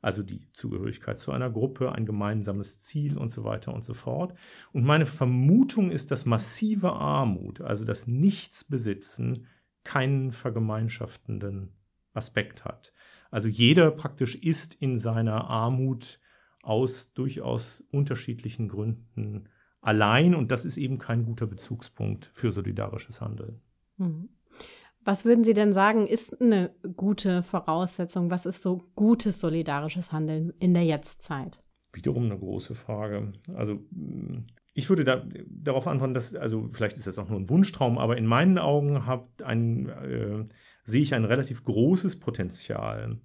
Also 0.02 0.24
die 0.24 0.52
Zugehörigkeit 0.52 1.18
zu 1.18 1.32
einer 1.32 1.50
Gruppe, 1.50 1.92
ein 1.92 2.06
gemeinsames 2.06 2.80
Ziel 2.80 3.18
und 3.18 3.30
so 3.30 3.44
weiter 3.44 3.74
und 3.74 3.84
so 3.84 3.94
fort. 3.94 4.36
Und 4.72 4.84
meine 4.84 5.06
Vermutung 5.06 5.90
ist, 5.90 6.12
dass 6.12 6.26
massive 6.26 6.92
Armut, 6.94 7.62
also 7.62 7.86
das 7.86 8.08
Nichtsbesitzen, 8.08 9.48
keinen 9.84 10.32
vergemeinschaftenden 10.32 11.74
Aspekt 12.14 12.66
hat. 12.66 12.94
Also 13.32 13.48
jeder 13.48 13.92
praktisch 13.92 14.36
ist 14.36 14.76
in 14.76 14.98
seiner 14.98 15.50
Armut 15.50 16.20
aus 16.66 17.14
durchaus 17.14 17.84
unterschiedlichen 17.92 18.68
Gründen 18.68 19.50
allein 19.82 20.34
und 20.36 20.52
das 20.52 20.66
ist 20.66 20.78
eben 20.78 20.98
kein 20.98 21.26
guter 21.26 21.48
Bezugspunkt 21.48 22.32
für 22.34 22.52
solidarisches 22.52 23.22
Handeln. 23.22 23.62
Mhm. 23.98 24.30
Was 25.04 25.24
würden 25.24 25.44
Sie 25.44 25.54
denn 25.54 25.72
sagen, 25.72 26.08
ist 26.08 26.42
eine 26.42 26.74
gute 26.96 27.44
Voraussetzung? 27.44 28.32
Was 28.32 28.48
ist 28.48 28.64
so 28.64 28.90
gutes 28.96 29.40
solidarisches 29.40 30.12
Handeln 30.12 30.52
in 30.60 30.74
der 30.74 30.84
Jetztzeit? 30.84 31.62
Wiederum 31.94 32.26
eine 32.26 32.40
große 32.40 32.74
Frage. 32.74 33.32
Also 33.54 33.86
ich 34.74 34.90
würde 34.90 35.04
da, 35.04 35.24
darauf 35.48 35.86
antworten, 35.88 36.16
dass, 36.16 36.36
also 36.36 36.70
vielleicht 36.74 36.98
ist 36.98 37.06
das 37.06 37.20
auch 37.20 37.30
nur 37.30 37.40
ein 37.40 37.50
Wunschtraum, 37.50 38.00
aber 38.00 38.18
in 38.18 38.26
meinen 38.26 38.58
Augen 38.58 38.98
ein, 39.44 39.90
äh, 39.90 40.44
sehe 40.84 41.04
ich 41.04 41.14
ein 41.14 41.26
relativ 41.26 41.64
großes 41.64 42.20
Potenzial 42.20 43.20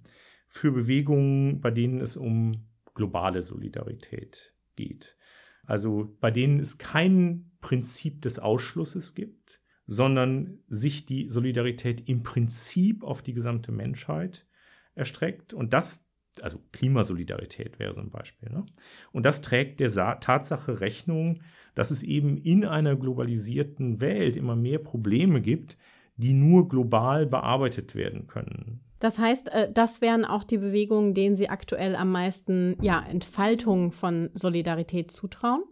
für 0.47 0.71
Bewegungen, 0.71 1.61
bei 1.61 1.71
denen 1.71 1.99
es 1.99 2.15
um 2.15 2.67
globale 2.93 3.41
Solidarität 3.41 4.53
geht. 4.75 5.17
Also 5.63 6.17
bei 6.19 6.31
denen 6.31 6.59
es 6.59 6.77
kein 6.77 7.51
Prinzip 7.61 8.21
des 8.21 8.39
Ausschlusses 8.39 9.15
gibt, 9.15 9.61
sondern 9.85 10.59
sich 10.67 11.05
die 11.05 11.27
Solidarität 11.29 12.07
im 12.09 12.23
Prinzip 12.23 13.03
auf 13.03 13.21
die 13.21 13.33
gesamte 13.33 13.71
Menschheit 13.71 14.47
erstreckt. 14.95 15.53
Und 15.53 15.73
das, 15.73 16.11
also 16.41 16.59
Klimasolidarität 16.71 17.79
wäre 17.79 17.93
so 17.93 18.01
ein 18.01 18.09
Beispiel. 18.09 18.49
Ne? 18.49 18.65
Und 19.11 19.25
das 19.25 19.41
trägt 19.41 19.79
der 19.79 19.89
Sa 19.89 20.15
Tatsache 20.15 20.79
Rechnung, 20.79 21.41
dass 21.75 21.91
es 21.91 22.03
eben 22.03 22.37
in 22.37 22.65
einer 22.65 22.95
globalisierten 22.95 24.01
Welt 24.01 24.35
immer 24.35 24.55
mehr 24.55 24.79
Probleme 24.79 25.41
gibt, 25.41 25.77
die 26.21 26.33
nur 26.33 26.69
global 26.69 27.25
bearbeitet 27.25 27.95
werden 27.95 28.27
können. 28.27 28.81
Das 28.99 29.17
heißt, 29.17 29.51
äh, 29.51 29.71
das 29.73 30.01
wären 30.01 30.23
auch 30.25 30.43
die 30.43 30.59
Bewegungen, 30.59 31.13
denen 31.13 31.35
Sie 31.35 31.49
aktuell 31.49 31.95
am 31.95 32.11
meisten 32.11 32.77
ja, 32.81 33.03
Entfaltung 33.03 33.91
von 33.91 34.29
Solidarität 34.35 35.11
zutrauen? 35.11 35.63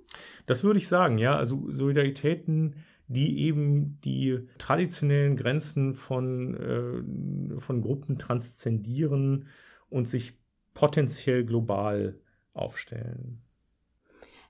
Das 0.48 0.64
würde 0.64 0.80
ich 0.80 0.88
sagen, 0.88 1.20
ja. 1.20 1.36
Also 1.36 1.72
Solidaritäten, 1.72 2.76
die 3.08 3.42
eben 3.42 4.00
die 4.04 4.40
traditionellen 4.58 5.36
Grenzen 5.36 5.94
von, 5.94 6.56
äh, 6.56 7.60
von 7.62 7.82
Gruppen 7.82 8.18
transzendieren 8.18 9.46
und 9.90 10.10
sich 10.10 10.34
potenziell 10.74 11.46
global 11.46 12.20
aufstellen. 12.54 13.42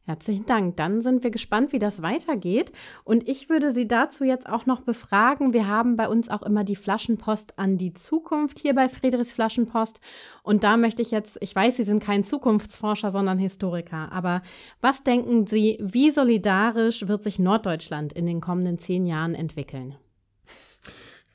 Herzlichen 0.09 0.47
Dank. 0.47 0.75
Dann 0.77 1.03
sind 1.03 1.23
wir 1.23 1.29
gespannt, 1.29 1.71
wie 1.71 1.77
das 1.77 2.01
weitergeht. 2.01 2.71
Und 3.03 3.29
ich 3.29 3.47
würde 3.47 3.69
Sie 3.69 3.87
dazu 3.87 4.23
jetzt 4.23 4.49
auch 4.49 4.65
noch 4.65 4.81
befragen. 4.81 5.53
Wir 5.53 5.67
haben 5.67 5.97
bei 5.97 6.07
uns 6.07 6.29
auch 6.29 6.41
immer 6.41 6.63
die 6.63 6.75
Flaschenpost 6.75 7.59
an 7.59 7.77
die 7.77 7.93
Zukunft 7.93 8.57
hier 8.57 8.73
bei 8.73 8.89
Friedrichs 8.89 9.31
Flaschenpost. 9.31 10.01
Und 10.41 10.63
da 10.63 10.77
möchte 10.77 11.03
ich 11.03 11.11
jetzt, 11.11 11.37
ich 11.41 11.55
weiß, 11.55 11.75
Sie 11.75 11.83
sind 11.83 12.03
kein 12.03 12.23
Zukunftsforscher, 12.23 13.11
sondern 13.11 13.37
Historiker. 13.37 14.11
Aber 14.11 14.41
was 14.81 15.03
denken 15.03 15.45
Sie, 15.45 15.77
wie 15.79 16.09
solidarisch 16.09 17.07
wird 17.07 17.21
sich 17.21 17.37
Norddeutschland 17.37 18.11
in 18.11 18.25
den 18.25 18.41
kommenden 18.41 18.79
zehn 18.79 19.05
Jahren 19.05 19.35
entwickeln? 19.35 19.95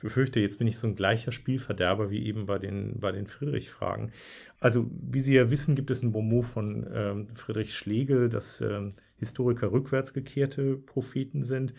Ich 0.05 0.09
befürchte, 0.09 0.39
jetzt 0.39 0.59
bin 0.59 0.67
ich 0.67 0.77
so 0.77 0.87
ein 0.87 0.97
gleicher 0.97 1.33
Spielverderber 1.33 2.11
wie 2.11 2.27
eben 2.27 2.45
bei 2.45 2.59
den, 2.59 3.01
bei 3.01 3.11
den 3.11 3.27
Friedrich-Fragen. 3.27 4.13
Also, 4.61 4.91
wie 5.01 5.23
Sie 5.23 5.33
ja 5.33 5.51
wissen, 5.51 5.77
gibt 5.77 5.91
es 5.91 6.03
ein 6.03 6.13
Bonmot 6.13 6.45
von 6.45 6.87
ähm, 6.93 7.29
Friedrich 7.35 7.75
Schlegel, 7.75 8.29
dass 8.29 8.61
ähm, 8.61 8.91
Historiker 9.17 9.73
rückwärtsgekehrte 9.73 10.77
Propheten 10.77 11.43
sind. 11.43 11.73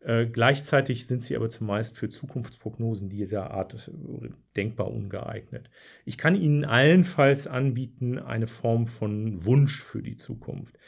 Äh, 0.00 0.26
gleichzeitig 0.26 1.06
sind 1.06 1.22
sie 1.22 1.36
aber 1.36 1.48
zumeist 1.48 1.96
für 1.96 2.10
Zukunftsprognosen 2.10 3.08
dieser 3.08 3.52
Art 3.52 3.88
äh, 3.88 4.28
denkbar 4.56 4.90
ungeeignet. 4.90 5.70
Ich 6.04 6.18
kann 6.18 6.34
Ihnen 6.34 6.66
allenfalls 6.66 7.46
anbieten 7.46 8.18
eine 8.18 8.46
Form 8.46 8.86
von 8.86 9.42
Wunsch 9.46 9.82
für 9.82 10.02
die 10.02 10.18
Zukunft. 10.18 10.78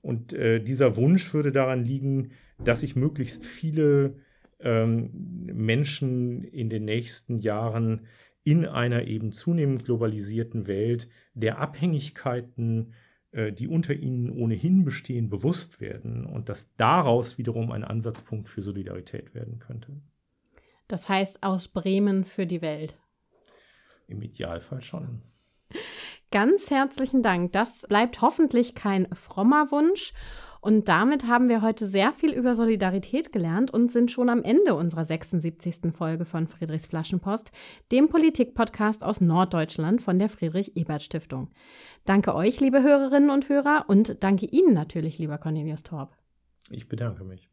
Und 0.00 0.32
äh, 0.32 0.60
dieser 0.60 0.96
Wunsch 0.96 1.34
würde 1.34 1.52
daran 1.52 1.84
liegen, 1.84 2.30
dass 2.56 2.80
sich 2.80 2.96
möglichst 2.96 3.44
viele 3.44 4.14
ähm, 4.62 5.10
Menschen 5.46 6.44
in 6.44 6.68
den 6.68 6.84
nächsten 6.84 7.38
Jahren 7.38 8.06
in 8.44 8.66
einer 8.66 9.06
eben 9.06 9.32
zunehmend 9.32 9.84
globalisierten 9.84 10.66
Welt 10.66 11.08
der 11.34 11.58
Abhängigkeiten, 11.58 12.94
äh, 13.30 13.52
die 13.52 13.68
unter 13.68 13.94
ihnen 13.94 14.30
ohnehin 14.30 14.84
bestehen, 14.84 15.28
bewusst 15.28 15.80
werden 15.80 16.26
und 16.26 16.48
dass 16.48 16.74
daraus 16.76 17.38
wiederum 17.38 17.70
ein 17.70 17.84
Ansatzpunkt 17.84 18.48
für 18.48 18.62
Solidarität 18.62 19.34
werden 19.34 19.58
könnte. 19.58 20.00
Das 20.88 21.08
heißt 21.08 21.42
aus 21.42 21.68
Bremen 21.68 22.24
für 22.24 22.46
die 22.46 22.62
Welt. 22.62 22.98
Im 24.08 24.20
Idealfall 24.22 24.82
schon. 24.82 25.22
Ganz 26.30 26.70
herzlichen 26.70 27.22
Dank. 27.22 27.52
Das 27.52 27.86
bleibt 27.88 28.20
hoffentlich 28.20 28.74
kein 28.74 29.06
frommer 29.14 29.70
Wunsch. 29.70 30.12
Und 30.62 30.88
damit 30.88 31.26
haben 31.26 31.48
wir 31.48 31.60
heute 31.60 31.88
sehr 31.88 32.12
viel 32.12 32.32
über 32.32 32.54
Solidarität 32.54 33.32
gelernt 33.32 33.72
und 33.72 33.90
sind 33.90 34.12
schon 34.12 34.28
am 34.28 34.44
Ende 34.44 34.76
unserer 34.76 35.04
76. 35.04 35.92
Folge 35.92 36.24
von 36.24 36.46
Friedrichs 36.46 36.86
Flaschenpost, 36.86 37.50
dem 37.90 38.08
Politik-Podcast 38.08 39.02
aus 39.02 39.20
Norddeutschland 39.20 40.02
von 40.02 40.20
der 40.20 40.28
Friedrich-Ebert-Stiftung. 40.28 41.50
Danke 42.04 42.36
euch, 42.36 42.60
liebe 42.60 42.80
Hörerinnen 42.80 43.30
und 43.30 43.48
Hörer, 43.48 43.86
und 43.88 44.22
danke 44.22 44.46
Ihnen 44.46 44.72
natürlich, 44.72 45.18
lieber 45.18 45.36
Cornelius 45.36 45.82
Torp. 45.82 46.16
Ich 46.70 46.88
bedanke 46.88 47.24
mich. 47.24 47.50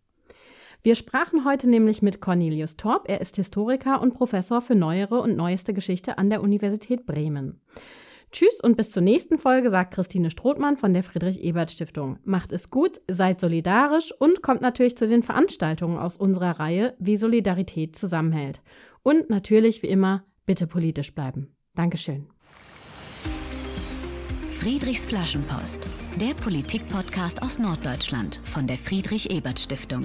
Wir 0.83 0.93
sprachen 0.93 1.45
heute 1.45 1.67
nämlich 1.67 2.03
mit 2.03 2.21
Cornelius 2.21 2.77
Torp. 2.77 3.09
Er 3.09 3.21
ist 3.21 3.37
Historiker 3.37 4.03
und 4.03 4.13
Professor 4.13 4.61
für 4.61 4.75
neuere 4.75 5.19
und 5.19 5.35
neueste 5.35 5.73
Geschichte 5.73 6.19
an 6.19 6.29
der 6.29 6.43
Universität 6.43 7.07
Bremen. 7.07 7.59
Tschüss 8.31 8.59
und 8.61 8.77
bis 8.77 8.91
zur 8.91 9.01
nächsten 9.01 9.39
Folge, 9.39 9.69
sagt 9.69 9.93
Christine 9.93 10.29
Strothmann 10.29 10.77
von 10.77 10.93
der 10.93 11.03
Friedrich-Ebert-Stiftung. 11.03 12.19
Macht 12.23 12.51
es 12.51 12.69
gut, 12.69 13.01
seid 13.07 13.41
solidarisch 13.41 14.13
und 14.19 14.43
kommt 14.43 14.61
natürlich 14.61 14.95
zu 14.95 15.07
den 15.07 15.23
Veranstaltungen 15.23 15.97
aus 15.97 16.17
unserer 16.17 16.59
Reihe, 16.59 16.95
wie 16.99 17.17
Solidarität 17.17 17.95
zusammenhält. 17.95 18.61
Und 19.01 19.29
natürlich, 19.29 19.81
wie 19.81 19.87
immer, 19.87 20.25
bitte 20.45 20.67
politisch 20.67 21.15
bleiben. 21.15 21.55
Dankeschön. 21.73 22.27
Friedrichs 24.51 25.05
Flaschenpost, 25.05 25.87
der 26.19 26.33
Politik-Podcast 26.35 27.41
aus 27.41 27.57
Norddeutschland 27.57 28.41
von 28.43 28.67
der 28.67 28.77
Friedrich-Ebert-Stiftung. 28.77 30.03